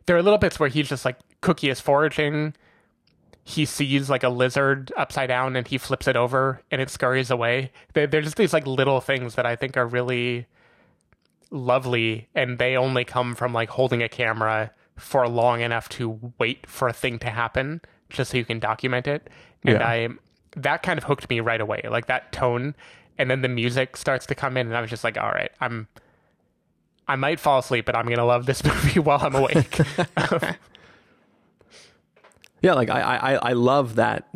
there 0.07 0.17
are 0.17 0.23
little 0.23 0.39
bits 0.39 0.59
where 0.59 0.69
he's 0.69 0.89
just 0.89 1.05
like 1.05 1.17
Cookie 1.43 1.69
is 1.71 1.79
foraging. 1.81 2.55
He 3.45 3.65
sees 3.65 4.11
like 4.11 4.25
a 4.25 4.29
lizard 4.29 4.91
upside 4.97 5.29
down 5.29 5.55
and 5.55 5.69
he 5.69 5.79
flips 5.79 6.09
it 6.09 6.17
over 6.17 6.63
and 6.73 6.81
it 6.81 6.91
scurries 6.91 7.31
away. 7.31 7.71
There- 7.93 8.09
There's 8.09 8.25
just 8.25 8.37
these 8.37 8.53
like 8.53 8.67
little 8.67 9.01
things 9.01 9.37
that 9.37 9.47
I 9.47 9.55
think 9.55 9.77
are 9.77 9.87
really 9.87 10.47
lovely 11.51 12.29
and 12.35 12.59
they 12.59 12.77
only 12.77 13.05
come 13.05 13.35
from 13.35 13.53
like 13.53 13.69
holding 13.71 14.03
a 14.03 14.09
camera 14.09 14.73
for 14.97 15.29
long 15.29 15.61
enough 15.61 15.89
to 15.91 16.33
wait 16.39 16.67
for 16.67 16.89
a 16.89 16.93
thing 16.93 17.19
to 17.21 17.31
happen 17.31 17.81
just 18.11 18.31
so 18.31 18.37
you 18.39 18.45
can 18.45 18.59
document 18.59 19.07
it. 19.07 19.29
And 19.65 19.79
Yeah. 19.81 19.87
I 19.87 20.09
that 20.57 20.83
kind 20.83 20.97
of 20.99 21.05
hooked 21.05 21.29
me 21.29 21.41
right 21.41 21.61
away. 21.61 21.83
Like 21.89 22.07
that 22.07 22.33
tone 22.33 22.75
and 23.19 23.31
then 23.31 23.43
the 23.43 23.49
music 23.49 23.97
starts 23.97 24.25
to 24.27 24.35
come 24.35 24.57
in 24.57 24.67
and 24.67 24.77
I 24.77 24.81
was 24.81 24.91
just 24.91 25.05
like, 25.05 25.17
all 25.19 25.31
right, 25.31 25.51
I'm 25.61 25.89
I 27.09 27.17
might 27.17 27.39
fall 27.39 27.59
asleep, 27.61 27.85
but 27.87 27.95
I'm 27.95 28.07
gonna 28.07 28.25
love 28.25 28.47
this 28.47 28.65
movie 28.65 29.01
while 29.01 29.19
I'm 29.21 29.35
awake. 29.35 29.79
Yeah, 32.63 32.73
like 32.73 32.89
I, 32.91 33.01
I, 33.01 33.33
I 33.35 33.53
love 33.53 33.97
that. 33.97 34.29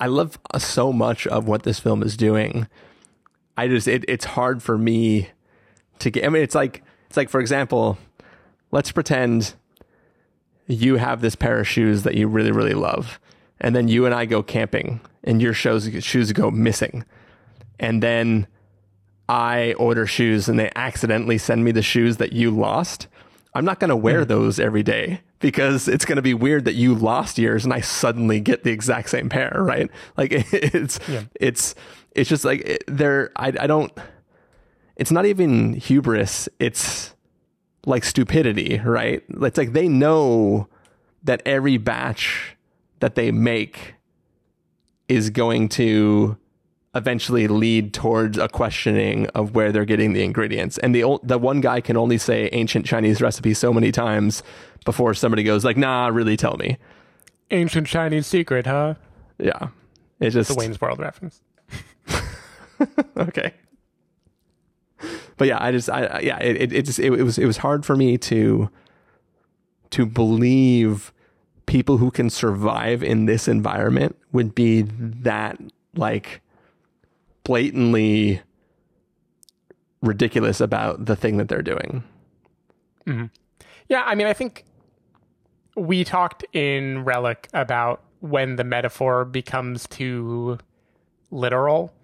I 0.00 0.06
love 0.06 0.38
so 0.58 0.92
much 0.92 1.26
of 1.26 1.46
what 1.46 1.62
this 1.62 1.78
film 1.78 2.02
is 2.02 2.16
doing. 2.16 2.66
I 3.56 3.68
just 3.68 3.86
it, 3.86 4.04
it's 4.08 4.24
hard 4.24 4.62
for 4.62 4.78
me 4.78 5.28
to 5.98 6.10
get. 6.10 6.24
I 6.24 6.30
mean, 6.30 6.42
it's 6.42 6.54
like 6.54 6.82
it's 7.06 7.16
like 7.16 7.28
for 7.28 7.38
example, 7.40 7.98
let's 8.70 8.90
pretend 8.90 9.54
you 10.72 10.96
have 10.96 11.20
this 11.20 11.34
pair 11.34 11.60
of 11.60 11.68
shoes 11.68 12.02
that 12.04 12.14
you 12.14 12.28
really 12.28 12.52
really 12.52 12.74
love, 12.74 13.20
and 13.60 13.74
then 13.74 13.88
you 13.88 14.06
and 14.06 14.14
I 14.14 14.24
go 14.24 14.42
camping, 14.42 15.00
and 15.24 15.42
your 15.42 15.54
shoes 15.54 15.88
shoes 16.04 16.32
go 16.32 16.50
missing, 16.50 17.04
and 17.78 18.02
then 18.02 18.46
I 19.30 19.74
order 19.74 20.08
shoes 20.08 20.48
and 20.48 20.58
they 20.58 20.72
accidentally 20.74 21.38
send 21.38 21.64
me 21.64 21.70
the 21.70 21.82
shoes 21.82 22.16
that 22.16 22.32
you 22.32 22.50
lost. 22.50 23.06
I'm 23.54 23.64
not 23.64 23.78
going 23.78 23.90
to 23.90 23.96
wear 23.96 24.22
mm-hmm. 24.22 24.28
those 24.28 24.58
every 24.58 24.82
day 24.82 25.20
because 25.38 25.86
it's 25.86 26.04
going 26.04 26.16
to 26.16 26.22
be 26.22 26.34
weird 26.34 26.64
that 26.64 26.74
you 26.74 26.96
lost 26.96 27.38
yours 27.38 27.64
and 27.64 27.72
I 27.72 27.80
suddenly 27.80 28.40
get 28.40 28.64
the 28.64 28.72
exact 28.72 29.08
same 29.08 29.28
pair, 29.28 29.52
right? 29.54 29.88
Like 30.16 30.32
it's 30.52 30.98
it's 31.40 31.76
it's 32.10 32.28
just 32.28 32.44
like 32.44 32.60
it, 32.62 32.84
there 32.88 33.30
I 33.36 33.48
I 33.48 33.66
don't 33.68 33.92
it's 34.96 35.12
not 35.12 35.26
even 35.26 35.74
hubris, 35.74 36.48
it's 36.58 37.14
like 37.86 38.04
stupidity, 38.04 38.80
right? 38.84 39.22
It's 39.28 39.58
like 39.58 39.72
they 39.72 39.88
know 39.88 40.68
that 41.22 41.42
every 41.44 41.76
batch 41.76 42.56
that 43.00 43.14
they 43.14 43.30
make 43.30 43.94
is 45.08 45.30
going 45.30 45.68
to 45.70 46.36
eventually 46.94 47.46
lead 47.46 47.94
towards 47.94 48.36
a 48.36 48.48
questioning 48.48 49.26
of 49.28 49.54
where 49.54 49.70
they're 49.72 49.84
getting 49.84 50.12
the 50.12 50.22
ingredients. 50.22 50.78
And 50.78 50.94
the 50.94 51.18
the 51.22 51.38
one 51.38 51.60
guy 51.60 51.80
can 51.80 51.96
only 51.96 52.18
say 52.18 52.48
ancient 52.52 52.86
Chinese 52.86 53.20
recipe 53.20 53.54
so 53.54 53.72
many 53.72 53.92
times 53.92 54.42
before 54.84 55.14
somebody 55.14 55.42
goes 55.42 55.64
like, 55.64 55.76
"Nah, 55.76 56.08
really 56.08 56.36
tell 56.36 56.56
me." 56.56 56.78
Ancient 57.50 57.86
Chinese 57.86 58.26
secret, 58.26 58.66
huh? 58.66 58.94
Yeah. 59.38 59.68
It's 60.20 60.34
just 60.34 60.50
The 60.50 60.54
Wayne's 60.54 60.80
World 60.80 60.98
reference. 61.00 61.40
okay. 63.16 63.54
But 65.40 65.48
yeah, 65.48 65.56
I 65.58 65.72
just 65.72 65.88
I 65.88 66.20
yeah, 66.20 66.38
it 66.40 66.56
it, 66.60 66.72
it 66.74 66.84
just 66.84 66.98
it, 66.98 67.10
it 67.14 67.22
was 67.22 67.38
it 67.38 67.46
was 67.46 67.56
hard 67.56 67.86
for 67.86 67.96
me 67.96 68.18
to 68.18 68.68
to 69.88 70.04
believe 70.04 71.14
people 71.64 71.96
who 71.96 72.10
can 72.10 72.28
survive 72.28 73.02
in 73.02 73.24
this 73.24 73.48
environment 73.48 74.18
would 74.32 74.54
be 74.54 74.82
that 74.82 75.58
like 75.94 76.42
blatantly 77.42 78.42
ridiculous 80.02 80.60
about 80.60 81.06
the 81.06 81.16
thing 81.16 81.38
that 81.38 81.48
they're 81.48 81.62
doing. 81.62 82.04
Mm-hmm. 83.06 83.24
Yeah, 83.88 84.02
I 84.04 84.14
mean, 84.14 84.26
I 84.26 84.34
think 84.34 84.66
we 85.74 86.04
talked 86.04 86.44
in 86.52 87.02
Relic 87.02 87.48
about 87.54 88.02
when 88.20 88.56
the 88.56 88.64
metaphor 88.64 89.24
becomes 89.24 89.86
too 89.86 90.58
literal. 91.30 91.94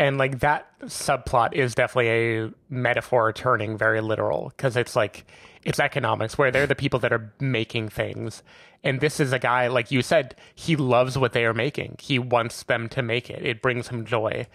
And 0.00 0.16
like 0.16 0.40
that 0.40 0.66
subplot 0.86 1.52
is 1.52 1.74
definitely 1.74 2.08
a 2.08 2.50
metaphor 2.70 3.34
turning 3.34 3.76
very 3.76 4.00
literal 4.00 4.50
because 4.56 4.74
it's 4.74 4.96
like 4.96 5.26
it's 5.62 5.78
economics 5.78 6.38
where 6.38 6.50
they're 6.50 6.66
the 6.66 6.74
people 6.74 6.98
that 7.00 7.12
are 7.12 7.34
making 7.38 7.90
things. 7.90 8.42
And 8.82 9.02
this 9.02 9.20
is 9.20 9.34
a 9.34 9.38
guy, 9.38 9.66
like 9.66 9.90
you 9.90 10.00
said, 10.00 10.36
he 10.54 10.74
loves 10.74 11.18
what 11.18 11.34
they 11.34 11.44
are 11.44 11.52
making. 11.52 11.96
He 12.00 12.18
wants 12.18 12.62
them 12.62 12.88
to 12.88 13.02
make 13.02 13.28
it. 13.28 13.44
It 13.44 13.60
brings 13.60 13.88
him 13.88 14.06
joy. 14.06 14.46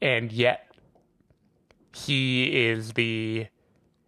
And 0.00 0.30
yet 0.30 0.72
he 1.92 2.68
is 2.68 2.92
the 2.92 3.48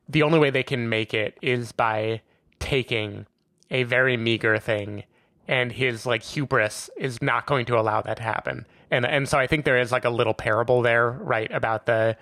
the 0.09 0.23
only 0.23 0.39
way 0.39 0.51
they 0.51 0.63
can 0.63 0.89
make 0.89 1.13
it 1.13 1.37
is 1.43 1.73
by 1.73 2.21
taking 2.61 3.27
a 3.69 3.83
very 3.83 4.17
meager 4.17 4.59
thing 4.59 5.03
and 5.49 5.73
his 5.73 6.07
like 6.07 6.23
hubris 6.23 6.89
is 6.97 7.21
not 7.21 7.47
going 7.47 7.67
to 7.67 7.77
allow 7.77 8.01
that 8.01 8.19
to 8.19 8.23
happen 8.23 8.65
and 8.91 9.05
and 9.07 9.29
so 9.29 9.39
i 9.39 9.47
think 9.47 9.65
there 9.65 9.79
is 9.79 9.91
like 9.93 10.05
a 10.05 10.11
little 10.11 10.35
parable 10.35 10.83
there 10.83 11.11
right 11.11 11.51
about 11.53 11.87
the 11.87 12.17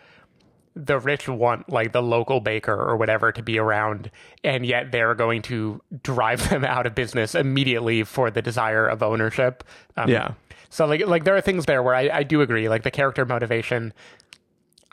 the 0.74 0.98
rich 0.98 1.28
want 1.28 1.68
like 1.68 1.92
the 1.92 2.02
local 2.02 2.40
baker 2.40 2.72
or 2.74 2.96
whatever 2.96 3.30
to 3.30 3.42
be 3.42 3.58
around 3.58 4.10
and 4.42 4.64
yet 4.64 4.90
they're 4.90 5.14
going 5.14 5.42
to 5.42 5.80
drive 6.02 6.48
them 6.50 6.64
out 6.64 6.86
of 6.86 6.94
business 6.94 7.34
immediately 7.34 8.02
for 8.04 8.30
the 8.30 8.40
desire 8.40 8.86
of 8.86 9.02
ownership 9.02 9.64
um, 9.98 10.08
Yeah. 10.08 10.32
so 10.70 10.86
like 10.86 11.06
like 11.06 11.24
there 11.24 11.36
are 11.36 11.40
things 11.42 11.66
there 11.66 11.82
where 11.82 11.94
I, 11.94 12.08
I 12.10 12.22
do 12.22 12.40
agree 12.40 12.68
like 12.70 12.82
the 12.84 12.90
character 12.90 13.24
motivation 13.26 13.92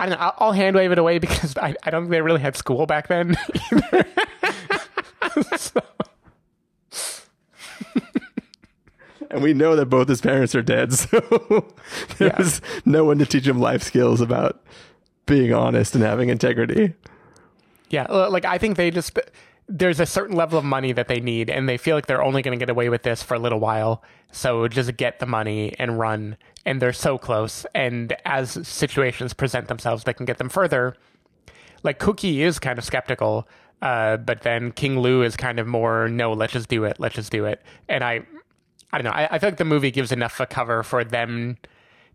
I 0.01 0.05
don't 0.05 0.17
know. 0.17 0.31
I'll, 0.37 0.53
hand 0.53 0.77
wave 0.77 0.93
it 0.93 0.97
away 0.97 1.19
because 1.25 1.57
I, 1.57 1.75
I 1.83 1.89
don't 1.89 2.03
think 2.03 2.11
they 2.11 2.21
really 2.21 2.39
had 2.39 2.55
school 2.55 2.85
back 2.85 3.09
then. 3.09 3.35
So- 5.57 5.81
And 9.31 9.43
we 9.43 9.53
know 9.53 9.75
that 9.75 9.85
both 9.87 10.07
his 10.07 10.21
parents 10.21 10.55
are 10.55 10.61
dead, 10.61 10.93
so 10.93 11.19
there 12.17 12.29
Yeah. 12.29 12.37
was 12.37 12.61
no 12.85 13.03
one 13.05 13.19
to 13.19 13.25
teach 13.25 13.47
him 13.47 13.59
life 13.59 13.83
skills 13.83 14.21
about 14.21 14.61
being 15.25 15.53
honest 15.53 15.93
and 15.93 16.03
having 16.03 16.29
integrity. 16.29 16.93
yeah, 17.89 18.03
like 18.11 18.45
I 18.45 18.57
think 18.57 18.77
they 18.77 18.89
just 18.91 19.17
there's 19.71 19.99
a 19.99 20.05
certain 20.07 20.35
level 20.35 20.57
of 20.57 20.65
money 20.65 20.91
that 20.93 21.07
they 21.07 21.19
need, 21.19 21.47
and 21.49 21.69
they 21.69 21.77
feel 21.77 21.95
like 21.95 22.07
they're 22.07 22.23
only 22.23 22.41
going 22.41 22.57
to 22.57 22.61
get 22.65 22.71
away 22.71 22.89
with 22.89 23.03
this 23.03 23.21
for 23.21 23.35
a 23.35 23.39
little 23.39 23.59
while. 23.59 24.03
So 24.31 24.67
just 24.67 24.97
get 24.97 25.19
the 25.19 25.27
money 25.27 25.75
and 25.77 25.99
run, 25.99 26.37
and 26.65 26.81
they're 26.81 26.91
so 26.93 27.19
close. 27.19 27.67
And 27.75 28.15
as 28.25 28.67
situations 28.67 29.33
present 29.35 29.67
themselves, 29.67 30.05
they 30.05 30.13
can 30.13 30.25
get 30.25 30.39
them 30.39 30.49
further. 30.49 30.95
Like 31.83 31.99
Cookie 31.99 32.41
is 32.41 32.57
kind 32.57 32.79
of 32.79 32.83
skeptical, 32.85 33.47
uh, 33.83 34.17
but 34.17 34.41
then 34.41 34.71
King 34.71 34.99
Lou 34.99 35.21
is 35.21 35.37
kind 35.37 35.59
of 35.59 35.67
more 35.67 36.09
no, 36.09 36.33
let's 36.33 36.53
just 36.53 36.67
do 36.67 36.83
it, 36.85 36.99
let's 36.99 37.13
just 37.15 37.31
do 37.31 37.45
it. 37.45 37.61
And 37.87 38.03
I 38.03 38.21
I 38.91 38.97
don't 38.97 39.05
know. 39.05 39.11
I, 39.11 39.27
I 39.31 39.39
feel 39.39 39.49
like 39.49 39.57
the 39.57 39.65
movie 39.65 39.91
gives 39.91 40.11
enough 40.11 40.39
a 40.39 40.45
cover 40.45 40.83
for 40.83 41.03
them 41.03 41.57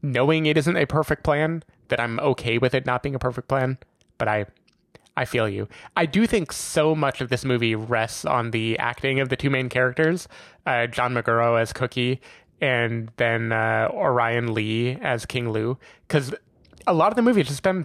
knowing 0.02 0.46
it 0.46 0.56
isn't 0.56 0.76
a 0.76 0.86
perfect 0.86 1.22
plan 1.22 1.62
that 1.88 2.00
I'm 2.00 2.18
okay 2.20 2.58
with 2.58 2.74
it 2.74 2.86
not 2.86 3.02
being 3.02 3.14
a 3.14 3.18
perfect 3.18 3.48
plan. 3.48 3.78
But 4.18 4.28
I, 4.28 4.46
I 5.16 5.24
feel 5.24 5.48
you. 5.48 5.68
I 5.96 6.06
do 6.06 6.26
think 6.26 6.52
so 6.52 6.94
much 6.94 7.20
of 7.20 7.28
this 7.28 7.44
movie 7.44 7.74
rests 7.74 8.24
on 8.24 8.50
the 8.50 8.78
acting 8.78 9.20
of 9.20 9.28
the 9.28 9.36
two 9.36 9.50
main 9.50 9.68
characters, 9.68 10.28
uh, 10.66 10.86
John 10.86 11.14
Magaro 11.14 11.60
as 11.60 11.72
Cookie, 11.72 12.20
and 12.60 13.10
then 13.16 13.52
uh, 13.52 13.88
Orion 13.92 14.54
Lee 14.54 14.98
as 15.00 15.26
King 15.26 15.50
Lou, 15.50 15.78
because 16.08 16.34
a 16.86 16.94
lot 16.94 17.12
of 17.12 17.16
the 17.16 17.22
movie 17.22 17.42
is 17.42 17.48
just 17.48 17.62
them 17.62 17.84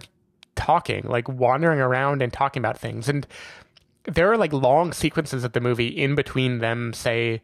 talking, 0.56 1.04
like 1.04 1.28
wandering 1.28 1.80
around 1.80 2.22
and 2.22 2.32
talking 2.32 2.60
about 2.60 2.78
things, 2.78 3.08
and 3.08 3.26
there 4.04 4.30
are 4.32 4.36
like 4.36 4.52
long 4.52 4.92
sequences 4.92 5.44
of 5.44 5.52
the 5.52 5.60
movie 5.60 5.88
in 5.88 6.14
between 6.14 6.58
them, 6.58 6.92
say, 6.92 7.42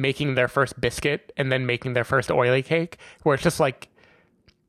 making 0.00 0.34
their 0.34 0.48
first 0.48 0.80
biscuit 0.80 1.32
and 1.36 1.50
then 1.50 1.66
making 1.66 1.92
their 1.92 2.04
first 2.04 2.30
oily 2.30 2.62
cake, 2.62 2.98
where 3.22 3.34
it's 3.34 3.42
just 3.42 3.60
like 3.60 3.88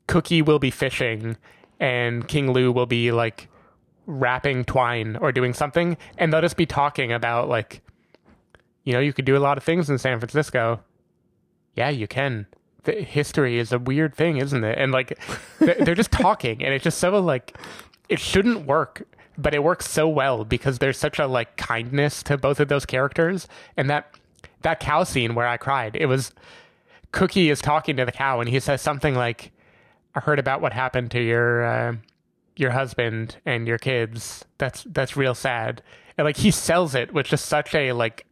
Cookie 0.08 0.42
will 0.42 0.60
be 0.60 0.72
fishing 0.72 1.38
and 1.80 2.28
King 2.28 2.52
Lou 2.52 2.72
will 2.72 2.86
be 2.86 3.12
like 3.12 3.48
wrapping 4.06 4.66
twine 4.66 5.16
or 5.18 5.32
doing 5.32 5.54
something, 5.54 5.98
and 6.18 6.34
they'll 6.34 6.42
just 6.42 6.58
be 6.58 6.66
talking 6.66 7.14
about 7.14 7.48
like, 7.48 7.82
you 8.84 8.92
know, 8.92 9.00
you 9.00 9.14
could 9.14 9.26
do 9.26 9.38
a 9.38 9.40
lot 9.40 9.58
of 9.58 9.64
things 9.64 9.90
in 9.90 9.98
San 9.98 10.20
Francisco. 10.20 10.82
Yeah, 11.76 11.90
you 11.90 12.08
can. 12.08 12.48
The 12.84 12.94
history 12.94 13.60
is 13.60 13.72
a 13.72 13.80
weird 13.80 14.16
thing, 14.16 14.38
isn't 14.38 14.64
it? 14.64 14.78
And 14.78 14.92
like, 14.92 15.20
they're, 15.60 15.76
they're 15.76 15.96
just 15.96 16.12
talking, 16.12 16.64
and 16.64 16.74
it's 16.74 16.84
just 16.84 16.98
so 16.98 17.20
like, 17.20 17.58
it 18.10 18.20
shouldn't 18.20 18.66
work, 18.66 19.04
but 19.38 19.54
it 19.54 19.64
works 19.64 19.90
so 19.90 20.10
well 20.10 20.44
because 20.44 20.80
there's 20.80 20.98
such 20.98 21.20
a 21.20 21.28
like 21.28 21.56
kindness 21.56 22.24
to 22.24 22.38
both 22.38 22.60
of 22.60 22.68
those 22.68 22.86
characters, 22.86 23.48
and 23.78 23.90
that 23.90 24.19
that 24.62 24.80
cow 24.80 25.04
scene 25.04 25.36
where 25.36 25.48
I 25.48 25.58
cried, 25.58 25.96
it 25.96 26.06
was 26.08 26.32
Cookie 27.12 27.50
is 27.50 27.60
talking 27.62 27.98
to 27.98 28.06
the 28.06 28.12
cow, 28.12 28.40
and 28.40 28.50
he 28.50 28.60
says 28.60 28.82
something 28.82 29.16
like, 29.16 29.52
"I 30.16 30.20
heard 30.20 30.40
about 30.40 30.62
what 30.62 30.74
happened 30.74 31.12
to 31.12 31.22
your." 31.22 31.64
Uh, 31.66 31.96
your 32.56 32.72
husband 32.72 33.38
and 33.46 33.70
your 33.70 33.78
kids. 33.78 34.44
That's 34.58 34.84
that's 34.84 35.16
real 35.16 35.34
sad. 35.34 35.82
And 36.18 36.26
like 36.26 36.36
he 36.36 36.52
sells 36.52 36.94
it 36.94 37.14
with 37.14 37.26
just 37.26 37.46
such 37.46 37.74
a 37.74 37.94
like 37.94 38.26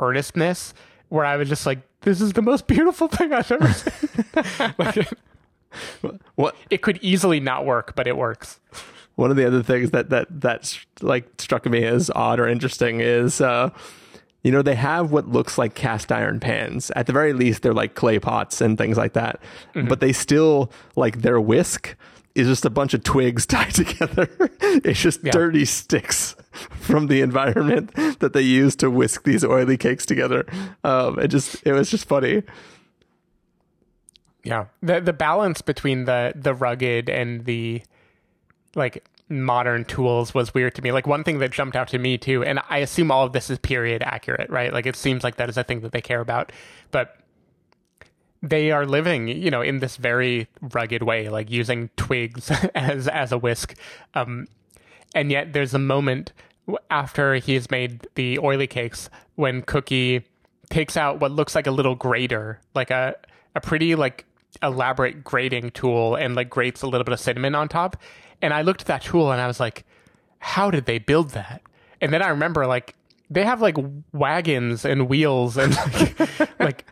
earnestness 0.00 0.72
where 1.10 1.26
I 1.26 1.36
was 1.36 1.50
just 1.50 1.66
like, 1.66 1.80
this 2.00 2.22
is 2.22 2.32
the 2.32 2.40
most 2.40 2.66
beautiful 2.66 3.08
thing 3.08 3.34
I've 3.34 3.52
ever 3.52 3.70
seen. 3.74 4.74
like, 4.78 5.08
What 6.34 6.56
it 6.70 6.80
could 6.80 6.98
easily 7.02 7.40
not 7.40 7.66
work, 7.66 7.94
but 7.94 8.06
it 8.06 8.16
works. 8.16 8.58
one 9.16 9.30
of 9.30 9.36
the 9.36 9.46
other 9.46 9.62
things 9.62 9.90
that 9.90 10.08
that 10.08 10.28
that 10.40 10.78
like 11.02 11.28
struck 11.38 11.66
me 11.66 11.84
as 11.84 12.10
odd 12.14 12.40
or 12.40 12.48
interesting 12.48 13.00
is 13.00 13.42
uh 13.42 13.68
you 14.44 14.52
know 14.52 14.62
they 14.62 14.76
have 14.76 15.10
what 15.10 15.26
looks 15.28 15.58
like 15.58 15.74
cast 15.74 16.12
iron 16.12 16.38
pans. 16.38 16.92
At 16.94 17.06
the 17.06 17.12
very 17.12 17.32
least 17.32 17.62
they're 17.62 17.74
like 17.74 17.94
clay 17.96 18.18
pots 18.20 18.60
and 18.60 18.78
things 18.78 18.96
like 18.96 19.14
that. 19.14 19.40
But 19.74 19.98
they 20.00 20.12
still 20.12 20.70
like 20.94 21.22
their 21.22 21.40
whisk 21.40 21.96
is 22.36 22.46
just 22.48 22.64
a 22.64 22.70
bunch 22.70 22.94
of 22.94 23.02
twigs 23.04 23.46
tied 23.54 23.72
together. 23.74 24.28
It's 24.60 25.00
just 25.00 25.20
Yeah. 25.24 25.32
dirty 25.32 25.64
sticks 25.64 26.34
from 26.80 27.06
the 27.06 27.20
environment 27.20 27.94
that 28.20 28.32
they 28.32 28.42
use 28.42 28.76
to 28.76 28.90
whisk 28.90 29.22
these 29.24 29.44
oily 29.44 29.76
cakes 29.76 30.04
together. 30.06 30.44
Um 30.84 31.18
it 31.18 31.28
just 31.28 31.64
it 31.66 31.72
was 31.72 31.90
just 31.90 32.06
funny. 32.06 32.42
Yeah. 34.42 34.66
The 34.82 35.00
the 35.00 35.12
balance 35.12 35.62
between 35.62 36.04
the 36.04 36.32
the 36.36 36.54
rugged 36.54 37.08
and 37.08 37.44
the 37.44 37.82
like 38.74 39.04
modern 39.28 39.84
tools 39.84 40.34
was 40.34 40.52
weird 40.52 40.74
to 40.74 40.82
me. 40.82 40.92
Like 40.92 41.06
one 41.06 41.24
thing 41.24 41.38
that 41.38 41.50
jumped 41.50 41.76
out 41.76 41.88
to 41.88 41.98
me 41.98 42.18
too, 42.18 42.44
and 42.44 42.60
I 42.68 42.78
assume 42.78 43.10
all 43.10 43.24
of 43.24 43.32
this 43.32 43.50
is 43.50 43.58
period 43.58 44.02
accurate, 44.02 44.50
right? 44.50 44.72
Like 44.72 44.86
it 44.86 44.96
seems 44.96 45.24
like 45.24 45.36
that 45.36 45.48
is 45.48 45.56
a 45.56 45.64
thing 45.64 45.80
that 45.80 45.92
they 45.92 46.00
care 46.00 46.20
about. 46.20 46.52
But 46.90 47.16
they 48.42 48.70
are 48.70 48.84
living, 48.84 49.28
you 49.28 49.50
know, 49.50 49.62
in 49.62 49.78
this 49.78 49.96
very 49.96 50.48
rugged 50.60 51.02
way, 51.02 51.28
like 51.30 51.50
using 51.50 51.88
twigs 51.96 52.50
as 52.74 53.08
as 53.08 53.32
a 53.32 53.38
whisk. 53.38 53.74
Um, 54.14 54.46
and 55.14 55.30
yet 55.30 55.52
there's 55.52 55.74
a 55.74 55.78
moment 55.78 56.32
after 56.90 57.34
he's 57.36 57.70
made 57.70 58.06
the 58.14 58.38
oily 58.38 58.66
cakes 58.66 59.08
when 59.36 59.62
Cookie 59.62 60.24
takes 60.70 60.96
out 60.96 61.20
what 61.20 61.30
looks 61.30 61.54
like 61.54 61.66
a 61.66 61.70
little 61.70 61.94
grater, 61.94 62.60
like 62.74 62.90
a 62.90 63.14
a 63.54 63.60
pretty 63.60 63.94
like 63.94 64.26
elaborate 64.62 65.24
grating 65.24 65.70
tool, 65.70 66.14
and 66.14 66.34
like 66.34 66.50
grates 66.50 66.82
a 66.82 66.86
little 66.86 67.04
bit 67.04 67.12
of 67.12 67.20
cinnamon 67.20 67.54
on 67.54 67.68
top. 67.68 67.96
And 68.44 68.52
I 68.52 68.60
looked 68.60 68.82
at 68.82 68.86
that 68.88 69.02
tool 69.02 69.32
and 69.32 69.40
I 69.40 69.46
was 69.46 69.58
like, 69.58 69.84
how 70.38 70.70
did 70.70 70.84
they 70.84 70.98
build 70.98 71.30
that? 71.30 71.62
And 72.02 72.12
then 72.12 72.20
I 72.20 72.28
remember 72.28 72.66
like 72.66 72.94
they 73.30 73.42
have 73.42 73.62
like 73.62 73.76
wagons 74.12 74.84
and 74.84 75.08
wheels 75.08 75.56
and 75.56 75.74
like, 75.74 76.40
like 76.60 76.84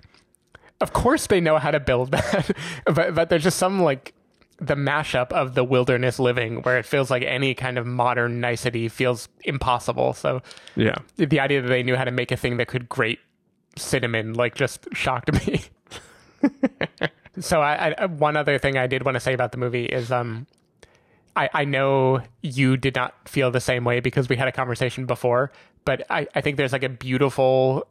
of 0.80 0.94
course 0.94 1.26
they 1.26 1.42
know 1.42 1.58
how 1.58 1.70
to 1.70 1.78
build 1.78 2.10
that 2.12 2.56
but 2.86 3.14
but 3.14 3.28
there's 3.28 3.42
just 3.42 3.58
some 3.58 3.82
like 3.82 4.14
the 4.58 4.74
mashup 4.74 5.30
of 5.32 5.54
the 5.54 5.62
wilderness 5.62 6.18
living 6.18 6.62
where 6.62 6.78
it 6.78 6.86
feels 6.86 7.10
like 7.10 7.22
any 7.22 7.54
kind 7.54 7.76
of 7.76 7.86
modern 7.86 8.40
nicety 8.40 8.88
feels 8.88 9.28
impossible. 9.44 10.14
So 10.14 10.40
yeah. 10.74 10.96
the 11.16 11.40
idea 11.40 11.60
that 11.60 11.68
they 11.68 11.82
knew 11.82 11.96
how 11.96 12.04
to 12.04 12.10
make 12.10 12.32
a 12.32 12.36
thing 12.36 12.56
that 12.56 12.68
could 12.68 12.88
grate 12.88 13.18
cinnamon 13.76 14.32
like 14.32 14.54
just 14.54 14.86
shocked 14.94 15.32
me. 15.32 15.64
So 17.40 17.62
I, 17.62 17.94
I 17.96 18.06
one 18.06 18.36
other 18.36 18.58
thing 18.58 18.76
i 18.76 18.86
did 18.86 19.04
want 19.04 19.14
to 19.16 19.20
say 19.20 19.32
about 19.32 19.52
the 19.52 19.58
movie 19.58 19.86
is 19.86 20.12
um 20.12 20.46
I, 21.34 21.48
I 21.54 21.64
know 21.64 22.22
you 22.42 22.76
did 22.76 22.94
not 22.94 23.28
feel 23.28 23.50
the 23.50 23.60
same 23.60 23.84
way 23.84 24.00
because 24.00 24.28
we 24.28 24.36
had 24.36 24.48
a 24.48 24.52
conversation 24.52 25.06
before, 25.06 25.50
but 25.84 26.04
I, 26.10 26.26
I 26.34 26.40
think 26.42 26.56
there's 26.58 26.72
like 26.72 26.82
a 26.82 26.88
beautiful 26.88 27.86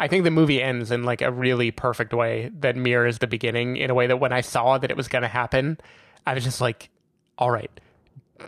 I 0.00 0.06
think 0.06 0.22
the 0.24 0.30
movie 0.30 0.62
ends 0.62 0.90
in 0.92 1.02
like 1.02 1.20
a 1.22 1.30
really 1.32 1.70
perfect 1.72 2.14
way 2.14 2.50
that 2.60 2.76
mirrors 2.76 3.18
the 3.18 3.26
beginning 3.26 3.76
in 3.76 3.90
a 3.90 3.94
way 3.94 4.06
that 4.06 4.18
when 4.18 4.32
I 4.32 4.42
saw 4.42 4.78
that 4.78 4.90
it 4.92 4.96
was 4.96 5.08
going 5.08 5.22
to 5.22 5.28
happen, 5.28 5.76
I 6.24 6.34
was 6.34 6.44
just 6.44 6.60
like, 6.60 6.88
all 7.36 7.50
right, 7.50 7.70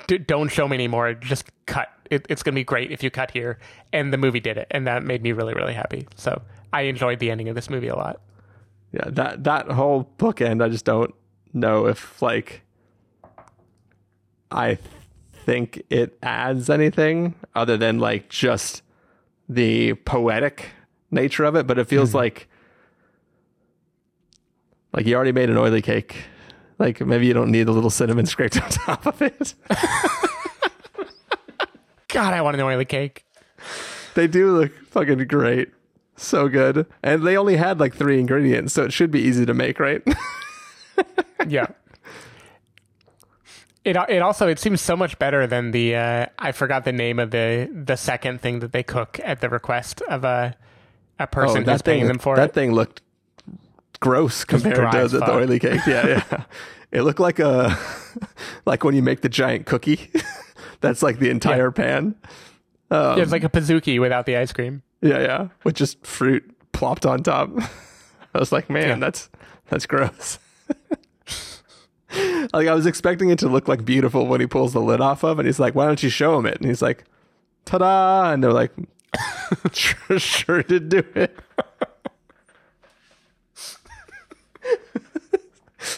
d- 0.07 0.19
don't 0.19 0.49
show 0.49 0.69
me 0.69 0.77
anymore. 0.77 1.13
Just 1.15 1.51
cut. 1.67 1.89
It, 2.09 2.25
it's 2.29 2.45
going 2.45 2.55
to 2.55 2.61
be 2.61 2.65
great 2.65 2.93
if 2.93 3.03
you 3.03 3.11
cut 3.11 3.33
here. 3.33 3.59
And 3.93 4.13
the 4.13 4.17
movie 4.17 4.39
did 4.39 4.59
it. 4.59 4.69
And 4.71 4.87
that 4.87 5.03
made 5.03 5.23
me 5.25 5.33
really, 5.33 5.55
really 5.55 5.75
happy. 5.75 6.07
So 6.15 6.41
I 6.73 6.83
enjoyed 6.83 7.19
the 7.19 7.33
ending 7.33 7.49
of 7.49 7.57
this 7.57 7.69
movie 7.69 7.89
a 7.89 7.97
lot. 7.97 8.21
yeah 8.93 9.09
that 9.11 9.43
that 9.45 9.71
whole 9.71 10.09
bookend 10.19 10.63
i 10.63 10.69
just 10.69 10.85
don't 10.85 11.15
know 11.53 11.87
if 11.87 12.21
like 12.23 12.63
i 14.51 14.77
think 15.33 15.83
it 15.91 16.19
adds 16.23 16.69
anything 16.69 17.35
other 17.55 17.77
than 17.77 17.99
like 17.99 18.29
just 18.29 18.83
the 19.49 19.95
poetic 19.95 20.71
nature 21.11 21.45
of 21.45 21.57
it 21.57 21.67
but 21.67 21.79
it 21.79 21.89
feels 21.89 22.11
mm-hmm. 22.11 22.19
like 22.19 22.49
like 24.93 25.07
you 25.07 25.15
already 25.15 25.33
made 25.33 25.51
an 25.51 25.57
oily 25.57 25.83
cake. 25.83 26.25
Like 26.79 27.01
maybe 27.01 27.27
you 27.27 27.35
don't 27.35 27.51
need 27.51 27.69
a 27.69 27.73
little 27.73 27.91
cinnamon 27.91 28.27
scraped 28.27 28.61
on 28.63 28.71
top 28.71 29.07
of 29.07 29.23
it. 29.23 29.55
God, 32.09 32.35
I 32.35 32.43
want 32.43 32.57
an 32.57 32.63
oily 32.63 32.85
cake. 32.85 33.25
they 34.15 34.27
do 34.27 34.57
look 34.57 34.73
fucking 34.89 35.27
great. 35.27 35.69
So 36.17 36.49
good. 36.49 36.87
And 37.03 37.27
they 37.27 37.37
only 37.37 37.57
had 37.57 37.79
like 37.81 37.95
three 37.95 38.19
ingredients 38.19 38.75
so 38.75 38.85
it 38.85 38.93
should 38.93 39.11
be 39.11 39.21
easy 39.21 39.47
to 39.47 39.55
make 39.55 39.79
right? 39.79 40.03
Yeah. 41.49 41.69
It 43.85 43.97
it 44.09 44.21
also 44.21 44.49
it 44.49 44.59
seems 44.59 44.81
so 44.81 44.95
much 44.97 45.19
better 45.19 45.47
than 45.47 45.71
the 45.71 45.97
uh, 45.97 46.27
I 46.39 46.53
forgot 46.53 46.85
the 46.85 46.93
name 46.93 47.19
of 47.19 47.31
the 47.31 47.71
the 47.73 47.97
second 47.97 48.41
thing 48.41 48.61
that 48.61 48.73
they 48.73 48.83
cook 48.83 49.19
at 49.25 49.41
the 49.41 49.49
request 49.49 50.03
of 50.03 50.25
a 50.25 50.55
a 51.19 51.27
person 51.27 51.65
who's 51.65 51.83
paying 51.83 52.07
them 52.07 52.19
for 52.19 52.37
that 52.37 52.51
it. 52.51 52.55
thing 52.55 52.73
looked 52.73 53.01
gross 54.01 54.45
compared 54.45 54.93
to 54.93 55.09
the, 55.09 55.19
the 55.19 55.33
oily 55.33 55.59
cake. 55.59 55.81
Yeah, 55.87 56.07
yeah. 56.07 56.45
it 56.93 57.03
looked 57.03 57.21
like 57.21 57.39
a 57.39 57.79
like 58.67 58.85
when 58.85 58.95
you 58.95 59.03
make 59.03 59.23
the 59.23 59.29
giant 59.29 59.67
cookie. 59.67 60.11
That's 60.81 61.03
like 61.03 61.19
the 61.19 61.29
entire 61.29 61.71
pan. 61.71 62.15
Yeah, 62.91 63.17
it's 63.19 63.33
like 63.33 63.45
a 63.45 63.51
pizookie 63.51 64.01
without 64.01 64.27
the 64.27 64.37
ice 64.37 64.53
cream. 64.53 64.83
Yeah, 65.03 65.21
yeah, 65.21 65.49
with 65.65 65.77
just 65.77 66.05
fruit 66.07 66.43
plopped 66.73 67.07
on 67.07 67.23
top. 67.23 67.51
I 68.35 68.39
was 68.39 68.51
like, 68.53 68.69
man, 68.71 68.89
Yeah. 68.89 68.97
that's 68.97 69.29
that's 69.69 69.87
gross. 69.87 70.39
like 72.53 72.67
I 72.69 72.75
was 72.75 72.87
expecting 72.87 73.31
it 73.31 73.39
to 73.41 73.49
look 73.49 73.69
like 73.69 73.85
beautiful 73.85 74.27
when 74.27 74.41
he 74.41 74.47
pulls 74.47 74.73
the 74.73 74.81
lid 74.81 75.01
off 75.01 75.23
of, 75.23 75.39
and 75.39 75.47
he's 75.47 75.61
like, 75.61 75.75
"Why 75.75 75.87
don't 75.87 76.03
you 76.03 76.11
show 76.11 76.39
him 76.39 76.47
it?" 76.47 76.57
And 76.59 76.67
he's 76.67 76.83
like, 76.83 77.05
"Ta-da!" 77.65 78.33
And 78.33 78.43
they're 78.43 78.53
like, 78.53 78.73
"Sure, 79.73 80.19
sure 80.19 80.63
did 80.63 80.89
do 80.89 81.05
it." 81.15 81.39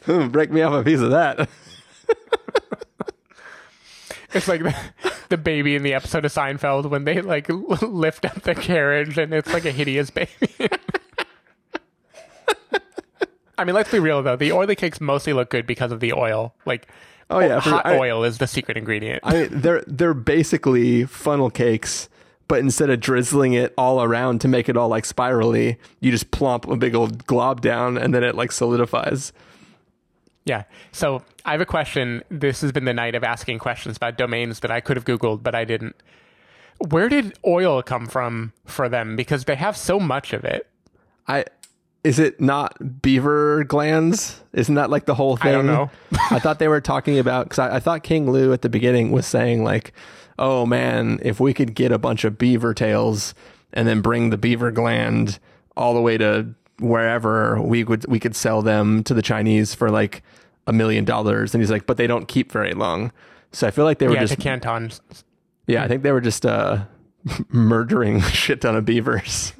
Break 0.31 0.51
me 0.51 0.62
off 0.62 0.72
a 0.75 0.83
piece 0.85 1.01
of 1.01 1.11
that. 1.11 1.48
It's 4.35 4.48
like 4.48 4.62
the, 4.62 4.75
the 5.29 5.37
baby 5.37 5.77
in 5.77 5.83
the 5.83 5.94
episode 5.94 6.25
of 6.25 6.33
Seinfeld 6.33 6.88
when 6.88 7.05
they 7.05 7.20
like 7.20 7.48
lift 7.48 8.25
up 8.25 8.42
the 8.42 8.55
carriage 8.55 9.18
and 9.18 9.33
it's 9.35 9.53
like 9.53 9.64
a 9.64 9.70
hideous 9.70 10.11
baby. 10.11 10.31
I 13.58 13.64
mean, 13.64 13.74
let's 13.74 13.90
be 13.90 13.98
real 13.98 14.22
though. 14.22 14.36
The 14.36 14.52
oily 14.52 14.74
cakes 14.74 15.00
mostly 15.00 15.32
look 15.32 15.50
good 15.50 15.66
because 15.66 15.92
of 15.92 16.00
the 16.00 16.12
oil. 16.12 16.54
Like, 16.66 16.88
Oh, 17.30 17.38
yeah, 17.38 17.60
for- 17.60 17.70
hot 17.70 17.86
I- 17.86 17.98
oil 17.98 18.24
is 18.24 18.38
the 18.38 18.46
secret 18.46 18.76
ingredient. 18.76 19.20
I 19.22 19.32
mean, 19.32 19.48
they're 19.50 19.82
they're 19.86 20.14
basically 20.14 21.04
funnel 21.04 21.48
cakes, 21.50 22.08
but 22.48 22.58
instead 22.58 22.90
of 22.90 23.00
drizzling 23.00 23.52
it 23.54 23.72
all 23.78 24.02
around 24.02 24.40
to 24.42 24.48
make 24.48 24.68
it 24.68 24.76
all 24.76 24.88
like 24.88 25.04
spirally, 25.06 25.78
you 26.00 26.10
just 26.10 26.30
plump 26.30 26.66
a 26.68 26.76
big 26.76 26.94
old 26.94 27.26
glob 27.26 27.60
down 27.62 27.96
and 27.96 28.14
then 28.14 28.22
it 28.24 28.34
like 28.34 28.52
solidifies. 28.52 29.32
Yeah. 30.44 30.64
So 30.90 31.22
I 31.44 31.52
have 31.52 31.60
a 31.60 31.66
question. 31.66 32.22
This 32.30 32.60
has 32.62 32.72
been 32.72 32.84
the 32.84 32.92
night 32.92 33.14
of 33.14 33.22
asking 33.24 33.60
questions 33.60 33.96
about 33.96 34.18
domains 34.18 34.60
that 34.60 34.70
I 34.70 34.80
could 34.80 34.96
have 34.96 35.04
Googled, 35.04 35.42
but 35.42 35.54
I 35.54 35.64
didn't. 35.64 35.94
Where 36.88 37.08
did 37.08 37.38
oil 37.46 37.80
come 37.82 38.06
from 38.06 38.52
for 38.66 38.88
them? 38.88 39.14
Because 39.14 39.44
they 39.44 39.54
have 39.54 39.76
so 39.76 40.00
much 40.00 40.32
of 40.32 40.44
it. 40.44 40.66
I 41.28 41.44
is 42.04 42.18
it 42.18 42.40
not 42.40 43.00
beaver 43.00 43.64
glands? 43.64 44.40
Isn't 44.52 44.74
that 44.74 44.90
like 44.90 45.06
the 45.06 45.14
whole 45.14 45.36
thing? 45.36 45.48
I 45.48 45.52
don't 45.52 45.66
know. 45.66 45.90
I 46.30 46.38
thought 46.38 46.58
they 46.58 46.68
were 46.68 46.80
talking 46.80 47.18
about 47.18 47.44
because 47.48 47.58
I, 47.58 47.76
I, 47.76 47.80
thought 47.80 48.02
King-Lu 48.02 48.52
at 48.52 48.62
the 48.62 48.68
beginning 48.68 49.12
was 49.12 49.26
saying 49.26 49.62
like, 49.62 49.92
"Oh 50.38 50.66
man, 50.66 51.20
if 51.22 51.38
we 51.38 51.54
could 51.54 51.74
get 51.74 51.92
a 51.92 51.98
bunch 51.98 52.24
of 52.24 52.38
beaver 52.38 52.74
tails 52.74 53.34
and 53.72 53.86
then 53.86 54.00
bring 54.00 54.30
the 54.30 54.36
beaver 54.36 54.70
gland 54.72 55.38
all 55.76 55.94
the 55.94 56.00
way 56.00 56.18
to 56.18 56.54
wherever, 56.80 57.60
we 57.60 57.84
would 57.84 58.04
we 58.08 58.18
could 58.18 58.34
sell 58.34 58.62
them 58.62 59.04
to 59.04 59.14
the 59.14 59.22
Chinese 59.22 59.74
for 59.74 59.90
like 59.90 60.22
a 60.66 60.72
million 60.72 61.04
dollars." 61.04 61.54
And 61.54 61.62
he's 61.62 61.70
like, 61.70 61.86
"But 61.86 61.98
they 61.98 62.08
don't 62.08 62.26
keep 62.26 62.50
very 62.50 62.74
long." 62.74 63.12
So 63.52 63.66
I 63.66 63.70
feel 63.70 63.84
like 63.84 63.98
they 63.98 64.08
were 64.08 64.14
yeah, 64.14 64.22
just 64.22 64.34
to 64.34 64.40
Canton. 64.40 64.90
Yeah, 65.68 65.84
I 65.84 65.88
think 65.88 66.02
they 66.02 66.10
were 66.10 66.20
just 66.20 66.44
uh, 66.44 66.84
murdering 67.48 68.20
shit 68.32 68.60
ton 68.60 68.74
of 68.74 68.84
beavers. 68.84 69.52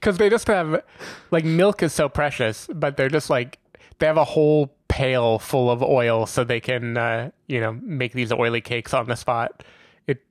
Because 0.00 0.16
they 0.16 0.30
just 0.30 0.46
have 0.46 0.82
like 1.30 1.44
milk 1.44 1.82
is 1.82 1.92
so 1.92 2.08
precious, 2.08 2.66
but 2.72 2.96
they're 2.96 3.10
just 3.10 3.28
like 3.28 3.58
they 3.98 4.06
have 4.06 4.16
a 4.16 4.24
whole 4.24 4.72
pail 4.88 5.38
full 5.38 5.70
of 5.70 5.82
oil 5.82 6.26
so 6.26 6.42
they 6.42 6.58
can 6.58 6.96
uh, 6.96 7.30
you 7.46 7.60
know 7.60 7.78
make 7.82 8.12
these 8.12 8.32
oily 8.32 8.60
cakes 8.60 8.94
on 8.94 9.06
the 9.06 9.14
spot. 9.14 9.62
It 10.06 10.22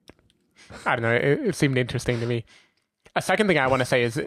I 0.85 0.95
don't 0.95 1.03
know. 1.03 1.13
It, 1.13 1.39
it 1.49 1.55
seemed 1.55 1.77
interesting 1.77 2.19
to 2.19 2.25
me. 2.25 2.45
A 3.15 3.21
second 3.21 3.47
thing 3.47 3.57
I 3.57 3.67
want 3.67 3.81
to 3.81 3.85
say 3.85 4.03
is 4.03 4.21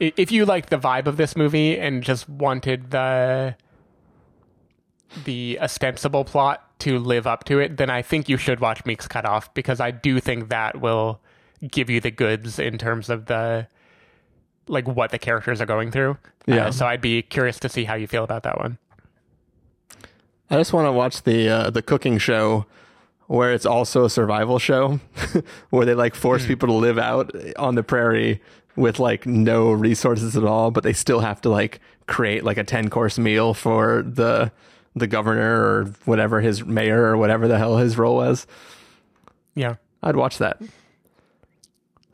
if 0.00 0.30
you 0.30 0.44
like 0.44 0.68
the 0.68 0.78
vibe 0.78 1.06
of 1.06 1.16
this 1.16 1.36
movie 1.36 1.78
and 1.78 2.02
just 2.02 2.28
wanted 2.28 2.90
the 2.90 3.56
the 5.24 5.58
ostensible 5.60 6.24
plot 6.24 6.78
to 6.80 6.98
live 6.98 7.26
up 7.26 7.44
to 7.44 7.60
it, 7.60 7.76
then 7.76 7.90
I 7.90 8.02
think 8.02 8.28
you 8.28 8.36
should 8.36 8.60
watch 8.60 8.84
Meek's 8.84 9.06
Cutoff 9.06 9.52
because 9.54 9.80
I 9.80 9.90
do 9.90 10.20
think 10.20 10.48
that 10.48 10.80
will 10.80 11.20
give 11.70 11.88
you 11.88 12.00
the 12.00 12.10
goods 12.10 12.58
in 12.58 12.78
terms 12.78 13.08
of 13.08 13.26
the 13.26 13.68
like 14.68 14.86
what 14.86 15.10
the 15.10 15.18
characters 15.18 15.60
are 15.60 15.66
going 15.66 15.90
through. 15.90 16.16
Yeah. 16.46 16.66
Uh, 16.66 16.72
so 16.72 16.86
I'd 16.86 17.00
be 17.00 17.22
curious 17.22 17.58
to 17.60 17.68
see 17.68 17.84
how 17.84 17.94
you 17.94 18.06
feel 18.06 18.24
about 18.24 18.42
that 18.44 18.58
one. 18.58 18.78
I 20.50 20.56
just 20.56 20.72
want 20.72 20.86
to 20.86 20.92
watch 20.92 21.22
the 21.22 21.48
uh, 21.48 21.70
the 21.70 21.82
cooking 21.82 22.18
show 22.18 22.66
where 23.26 23.52
it's 23.52 23.66
also 23.66 24.04
a 24.04 24.10
survival 24.10 24.58
show 24.58 25.00
where 25.70 25.86
they 25.86 25.94
like 25.94 26.14
force 26.14 26.44
mm. 26.44 26.48
people 26.48 26.68
to 26.68 26.74
live 26.74 26.98
out 26.98 27.32
on 27.56 27.74
the 27.74 27.82
prairie 27.82 28.40
with 28.76 28.98
like 28.98 29.24
no 29.24 29.72
resources 29.72 30.36
at 30.36 30.44
all, 30.44 30.70
but 30.70 30.84
they 30.84 30.92
still 30.92 31.20
have 31.20 31.40
to 31.40 31.48
like 31.48 31.80
create 32.06 32.44
like 32.44 32.58
a 32.58 32.64
10 32.64 32.90
course 32.90 33.18
meal 33.18 33.54
for 33.54 34.02
the 34.02 34.52
the 34.96 35.06
governor 35.06 35.64
or 35.64 35.84
whatever 36.04 36.40
his 36.40 36.64
mayor 36.64 37.02
or 37.04 37.16
whatever 37.16 37.48
the 37.48 37.58
hell 37.58 37.78
his 37.78 37.98
role 37.98 38.16
was. 38.16 38.46
Yeah. 39.54 39.76
I'd 40.02 40.16
watch 40.16 40.38
that. 40.38 40.60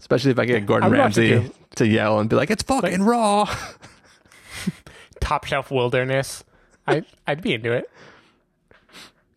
Especially 0.00 0.30
if 0.30 0.38
I 0.38 0.46
get 0.46 0.66
Gordon 0.66 0.90
Ramsay 0.90 1.52
to 1.76 1.86
yell 1.86 2.18
and 2.18 2.28
be 2.28 2.34
like, 2.34 2.50
"It's 2.50 2.62
fucking 2.62 3.00
like, 3.00 3.08
raw." 3.08 3.56
top 5.20 5.44
shelf 5.44 5.70
wilderness. 5.70 6.42
I 6.88 7.04
I'd 7.26 7.42
be 7.42 7.54
into 7.54 7.70
it. 7.72 7.88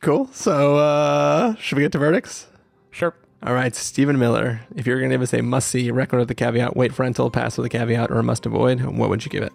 Cool. 0.01 0.27
So 0.31 0.77
uh 0.77 1.55
should 1.55 1.75
we 1.77 1.83
get 1.83 1.91
to 1.91 1.99
verdicts? 1.99 2.47
Sure. 2.91 3.13
All 3.45 3.53
right, 3.53 3.75
Stephen 3.75 4.17
Miller. 4.17 4.61
If 4.73 4.87
you're 4.87 4.99
going 4.99 5.09
to 5.09 5.15
give 5.15 5.21
us 5.21 5.33
a 5.33 5.41
must 5.41 5.67
see, 5.67 5.91
record 5.91 6.17
with 6.19 6.29
the 6.29 6.35
caveat, 6.35 6.77
wait 6.77 6.93
for 6.93 7.03
rental, 7.03 7.29
pass 7.29 7.57
with 7.57 7.65
a 7.65 7.69
caveat, 7.69 8.09
or 8.09 8.19
a 8.19 8.23
must 8.23 8.45
avoid, 8.45 8.79
what 8.85 9.09
would 9.09 9.25
you 9.25 9.29
give 9.29 9.43
it? 9.43 9.51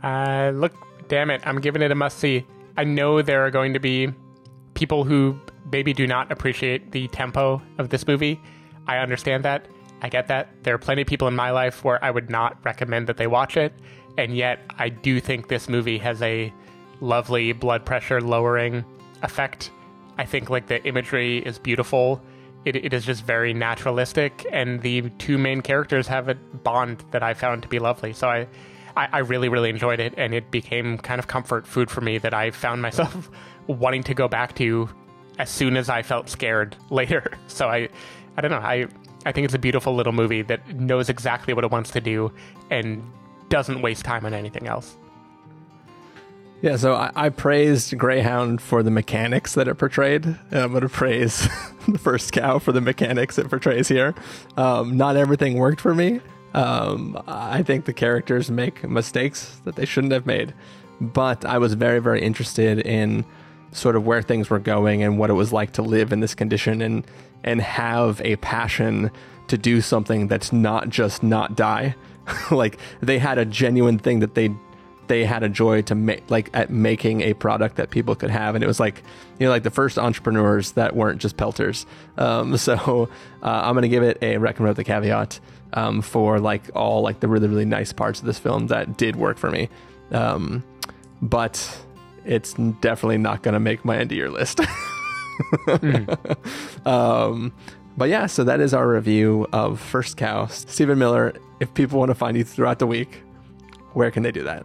Uh, 0.00 0.52
look, 0.54 0.72
damn 1.08 1.30
it, 1.30 1.44
I'm 1.44 1.60
giving 1.60 1.82
it 1.82 1.90
a 1.90 1.96
must 1.96 2.20
see. 2.20 2.46
I 2.76 2.84
know 2.84 3.20
there 3.20 3.44
are 3.44 3.50
going 3.50 3.72
to 3.72 3.80
be 3.80 4.12
people 4.74 5.02
who 5.02 5.40
maybe 5.72 5.92
do 5.92 6.06
not 6.06 6.30
appreciate 6.30 6.92
the 6.92 7.08
tempo 7.08 7.60
of 7.78 7.88
this 7.88 8.06
movie. 8.06 8.40
I 8.86 8.98
understand 8.98 9.44
that. 9.44 9.66
I 10.02 10.08
get 10.08 10.28
that. 10.28 10.48
There 10.62 10.74
are 10.74 10.78
plenty 10.78 11.02
of 11.02 11.08
people 11.08 11.28
in 11.28 11.36
my 11.36 11.50
life 11.50 11.84
where 11.84 12.02
I 12.02 12.10
would 12.10 12.30
not 12.30 12.56
recommend 12.64 13.06
that 13.08 13.16
they 13.16 13.26
watch 13.26 13.56
it. 13.56 13.72
And 14.16 14.34
yet, 14.34 14.60
I 14.78 14.88
do 14.88 15.20
think 15.20 15.48
this 15.48 15.68
movie 15.68 15.98
has 15.98 16.20
a 16.22 16.52
lovely 17.00 17.52
blood 17.52 17.84
pressure 17.84 18.20
lowering 18.20 18.84
effect. 19.22 19.70
I 20.18 20.24
think 20.24 20.50
like 20.50 20.66
the 20.66 20.84
imagery 20.84 21.38
is 21.38 21.58
beautiful. 21.58 22.22
It, 22.64 22.76
it 22.76 22.92
is 22.92 23.06
just 23.06 23.24
very 23.24 23.54
naturalistic, 23.54 24.46
and 24.52 24.82
the 24.82 25.08
two 25.18 25.38
main 25.38 25.62
characters 25.62 26.06
have 26.08 26.28
a 26.28 26.34
bond 26.34 27.02
that 27.10 27.22
I 27.22 27.32
found 27.32 27.62
to 27.62 27.68
be 27.68 27.78
lovely. 27.78 28.12
So 28.12 28.28
I, 28.28 28.46
I, 28.96 29.08
I 29.12 29.18
really, 29.20 29.48
really 29.48 29.70
enjoyed 29.70 29.98
it, 30.00 30.12
and 30.18 30.34
it 30.34 30.50
became 30.50 30.98
kind 30.98 31.18
of 31.18 31.26
comfort 31.26 31.66
food 31.66 31.90
for 31.90 32.02
me 32.02 32.18
that 32.18 32.34
I 32.34 32.50
found 32.50 32.82
myself 32.82 33.30
wanting 33.66 34.02
to 34.04 34.14
go 34.14 34.28
back 34.28 34.54
to 34.56 34.90
as 35.38 35.48
soon 35.48 35.76
as 35.76 35.88
I 35.88 36.02
felt 36.02 36.28
scared 36.28 36.76
later. 36.90 37.32
So 37.46 37.68
I, 37.68 37.88
I 38.36 38.40
don't 38.40 38.50
know. 38.50 38.58
I 38.58 38.86
I 39.26 39.32
think 39.32 39.44
it's 39.44 39.54
a 39.54 39.58
beautiful 39.58 39.94
little 39.94 40.12
movie 40.12 40.42
that 40.42 40.66
knows 40.74 41.08
exactly 41.08 41.52
what 41.52 41.64
it 41.64 41.70
wants 41.70 41.90
to 41.92 42.00
do 42.00 42.32
and 42.70 43.02
doesn't 43.48 43.82
waste 43.82 44.04
time 44.04 44.24
on 44.24 44.32
anything 44.32 44.66
else. 44.66 44.96
Yeah, 46.62 46.76
so 46.76 46.94
I, 46.94 47.10
I 47.16 47.28
praised 47.30 47.96
Greyhound 47.96 48.60
for 48.60 48.82
the 48.82 48.90
mechanics 48.90 49.54
that 49.54 49.66
it 49.66 49.76
portrayed. 49.76 50.26
And 50.26 50.38
I'm 50.52 50.70
going 50.70 50.82
to 50.82 50.88
praise 50.88 51.48
the 51.88 51.98
first 51.98 52.32
cow 52.32 52.58
for 52.58 52.72
the 52.72 52.82
mechanics 52.82 53.38
it 53.38 53.48
portrays 53.48 53.88
here. 53.88 54.14
Um, 54.56 54.96
not 54.96 55.16
everything 55.16 55.54
worked 55.54 55.80
for 55.80 55.94
me. 55.94 56.20
Um, 56.52 57.20
I 57.26 57.62
think 57.62 57.86
the 57.86 57.92
characters 57.92 58.50
make 58.50 58.84
mistakes 58.88 59.60
that 59.64 59.76
they 59.76 59.86
shouldn't 59.86 60.12
have 60.12 60.26
made. 60.26 60.54
But 61.00 61.46
I 61.46 61.58
was 61.58 61.74
very, 61.74 61.98
very 61.98 62.20
interested 62.20 62.78
in 62.80 63.24
sort 63.72 63.96
of 63.96 64.04
where 64.04 64.22
things 64.22 64.50
were 64.50 64.58
going 64.58 65.02
and 65.02 65.18
what 65.18 65.30
it 65.30 65.34
was 65.34 65.52
like 65.52 65.72
to 65.72 65.82
live 65.82 66.12
in 66.12 66.20
this 66.20 66.34
condition 66.34 66.82
and 66.82 67.06
and 67.42 67.60
have 67.60 68.20
a 68.22 68.36
passion 68.36 69.10
to 69.48 69.56
do 69.56 69.80
something 69.80 70.28
that's 70.28 70.52
not 70.52 70.88
just 70.88 71.22
not 71.22 71.56
die. 71.56 71.94
like 72.50 72.78
they 73.00 73.18
had 73.18 73.38
a 73.38 73.44
genuine 73.44 73.98
thing 73.98 74.20
that 74.20 74.34
they 74.34 74.50
they 75.08 75.24
had 75.24 75.42
a 75.42 75.48
joy 75.48 75.82
to 75.82 75.94
make 75.96 76.30
like 76.30 76.48
at 76.54 76.70
making 76.70 77.22
a 77.22 77.34
product 77.34 77.76
that 77.76 77.90
people 77.90 78.14
could 78.14 78.30
have. 78.30 78.54
And 78.54 78.62
it 78.62 78.66
was 78.66 78.78
like 78.78 79.02
you 79.38 79.46
know 79.46 79.50
like 79.50 79.64
the 79.64 79.70
first 79.70 79.98
entrepreneurs 79.98 80.72
that 80.72 80.94
weren't 80.94 81.20
just 81.20 81.36
pelters. 81.36 81.86
Um, 82.16 82.56
so 82.56 83.08
uh, 83.42 83.46
i'm 83.46 83.74
gonna 83.74 83.88
give 83.88 84.02
it 84.02 84.18
a 84.22 84.36
recommend 84.38 84.76
the 84.76 84.84
caveat 84.84 85.40
um, 85.72 86.02
for 86.02 86.38
like 86.40 86.70
all 86.74 87.02
like 87.02 87.20
the 87.20 87.28
really 87.28 87.48
really 87.48 87.64
nice 87.64 87.92
parts 87.92 88.20
of 88.20 88.26
this 88.26 88.38
film 88.38 88.68
that 88.68 88.96
did 88.96 89.16
work 89.16 89.38
for 89.38 89.50
me. 89.50 89.68
Um, 90.12 90.64
but 91.22 91.84
it's 92.24 92.54
definitely 92.80 93.18
not 93.18 93.42
gonna 93.42 93.60
make 93.60 93.84
my 93.84 93.96
end 93.98 94.10
of 94.12 94.16
year 94.16 94.30
list 94.30 94.58
mm. 95.68 96.86
um, 96.86 97.52
but 97.96 98.08
yeah, 98.08 98.26
so 98.26 98.44
that 98.44 98.60
is 98.60 98.72
our 98.72 98.88
review 98.88 99.46
of 99.52 99.80
First 99.80 100.16
Cow. 100.16 100.46
Stephen 100.46 100.98
Miller, 100.98 101.34
if 101.60 101.72
people 101.74 101.98
want 101.98 102.10
to 102.10 102.14
find 102.14 102.36
you 102.36 102.44
throughout 102.44 102.78
the 102.78 102.86
week, 102.86 103.22
where 103.92 104.10
can 104.10 104.22
they 104.22 104.32
do 104.32 104.42
that? 104.44 104.64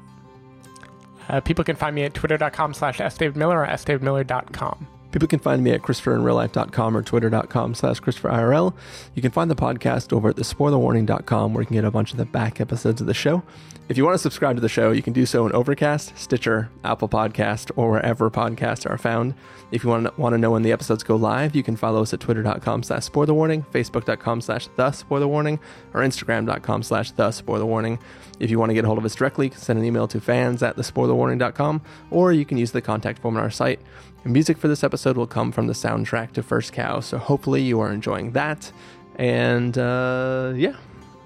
Uh, 1.27 1.41
people 1.41 1.63
can 1.63 1.75
find 1.75 1.95
me 1.95 2.03
at 2.03 2.13
twitter.com 2.13 2.73
slash 2.73 2.99
sdavidmiller 2.99 3.55
or 3.55 3.67
sdavidmiller.com. 3.67 4.87
People 5.15 5.29
can 5.29 5.39
find 5.39 5.63
me 5.63 5.71
at 5.71 5.81
ChristopherInRealLife.com 5.81 6.97
or 6.97 7.01
Twitter.com 7.01 7.73
slash 7.73 8.01
ChristopherIRL. 8.01 8.73
You 9.13 9.21
can 9.21 9.31
find 9.31 9.49
the 9.49 9.55
podcast 9.55 10.11
over 10.11 10.27
at 10.27 10.35
thespoilerwarning.com 10.35 11.53
where 11.53 11.61
you 11.61 11.67
can 11.67 11.75
get 11.75 11.85
a 11.85 11.89
bunch 11.89 12.11
of 12.11 12.17
the 12.17 12.25
back 12.25 12.59
episodes 12.59 12.99
of 12.99 13.07
the 13.07 13.13
show. 13.13 13.41
If 13.87 13.95
you 13.95 14.03
want 14.03 14.15
to 14.15 14.19
subscribe 14.19 14.57
to 14.57 14.61
the 14.61 14.67
show, 14.67 14.91
you 14.91 15.01
can 15.01 15.13
do 15.13 15.25
so 15.25 15.45
in 15.45 15.53
Overcast, 15.53 16.17
Stitcher, 16.17 16.69
Apple 16.83 17.07
Podcast, 17.07 17.71
or 17.77 17.91
wherever 17.91 18.29
podcasts 18.29 18.89
are 18.89 18.97
found. 18.97 19.35
If 19.71 19.85
you 19.85 19.89
want 19.89 20.07
to, 20.07 20.13
want 20.19 20.33
to 20.33 20.37
know 20.37 20.51
when 20.51 20.63
the 20.63 20.73
episodes 20.73 21.01
go 21.01 21.15
live, 21.15 21.55
you 21.55 21.63
can 21.63 21.77
follow 21.77 22.01
us 22.01 22.13
at 22.13 22.19
twitter.com 22.19 22.83
slash 22.83 23.07
spoilerwarning, 23.09 23.65
facebook.com 23.67 24.41
slash 24.41 24.67
the 24.75 24.89
spoilerwarning, 24.89 25.59
or 25.93 26.01
instagram.com 26.01 26.83
slash 26.83 27.11
the 27.11 27.29
spoilerwarning. 27.29 28.01
If 28.41 28.49
you 28.49 28.59
want 28.59 28.71
to 28.71 28.73
get 28.73 28.83
a 28.83 28.87
hold 28.87 28.97
of 28.97 29.05
us 29.05 29.15
directly, 29.15 29.51
send 29.51 29.79
an 29.79 29.85
email 29.85 30.09
to 30.09 30.19
fans 30.19 30.61
at 30.61 30.75
thespoilerwarning.com, 30.75 31.81
or 32.11 32.33
you 32.33 32.43
can 32.43 32.57
use 32.57 32.71
the 32.71 32.81
contact 32.81 33.19
form 33.19 33.37
on 33.37 33.43
our 33.43 33.49
site. 33.49 33.79
Music 34.27 34.57
for 34.57 34.67
this 34.67 34.83
episode 34.83 35.04
will 35.13 35.27
come 35.27 35.51
from 35.51 35.67
the 35.67 35.73
soundtrack 35.73 36.31
to 36.33 36.43
First 36.43 36.73
Cow, 36.73 36.99
so 36.99 37.17
hopefully 37.17 37.61
you 37.61 37.79
are 37.79 37.91
enjoying 37.91 38.31
that. 38.31 38.71
And 39.17 39.77
uh, 39.77 40.53
yeah, 40.55 40.75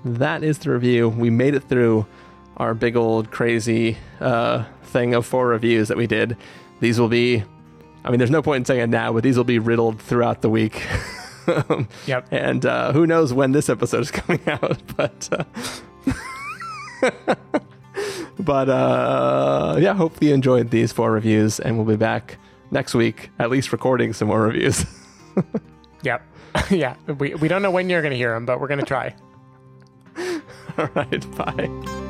that 0.05 0.43
is 0.43 0.59
the 0.59 0.71
review. 0.71 1.09
We 1.09 1.29
made 1.29 1.55
it 1.55 1.63
through 1.69 2.05
our 2.57 2.73
big 2.73 2.95
old 2.95 3.31
crazy 3.31 3.97
uh, 4.19 4.65
thing 4.83 5.13
of 5.13 5.25
four 5.25 5.47
reviews 5.47 5.87
that 5.87 5.97
we 5.97 6.07
did. 6.07 6.35
These 6.81 6.99
will 6.99 7.07
be, 7.07 7.43
I 8.03 8.09
mean, 8.09 8.19
there's 8.19 8.29
no 8.29 8.41
point 8.41 8.61
in 8.61 8.65
saying 8.65 8.81
it 8.81 8.89
now, 8.89 9.13
but 9.13 9.23
these 9.23 9.37
will 9.37 9.43
be 9.43 9.59
riddled 9.59 10.01
throughout 10.01 10.41
the 10.41 10.49
week. 10.49 10.85
yep. 12.05 12.27
And 12.31 12.65
uh, 12.65 12.91
who 12.91 13.07
knows 13.07 13.33
when 13.33 13.53
this 13.53 13.69
episode 13.69 14.01
is 14.01 14.11
coming 14.11 14.41
out, 14.47 14.81
but. 14.95 15.29
Uh, 15.31 15.43
but 18.39 18.69
uh, 18.69 19.77
yeah, 19.79 19.93
hopefully 19.93 20.29
you 20.29 20.33
enjoyed 20.33 20.69
these 20.69 20.91
four 20.91 21.11
reviews, 21.11 21.59
and 21.59 21.77
we'll 21.77 21.85
be 21.85 21.95
back 21.95 22.37
next 22.71 22.93
week, 22.93 23.29
at 23.39 23.49
least 23.49 23.71
recording 23.71 24.13
some 24.13 24.27
more 24.27 24.41
reviews. 24.41 24.85
yep. 26.03 26.23
yeah, 26.69 26.95
we, 27.19 27.35
we 27.35 27.47
don't 27.47 27.61
know 27.61 27.71
when 27.71 27.89
you're 27.89 28.01
going 28.01 28.11
to 28.11 28.17
hear 28.17 28.33
them, 28.33 28.45
but 28.45 28.59
we're 28.59 28.67
going 28.67 28.79
to 28.79 28.85
try. 28.85 29.15
All 30.77 30.89
right, 30.95 31.37
bye. 31.37 32.05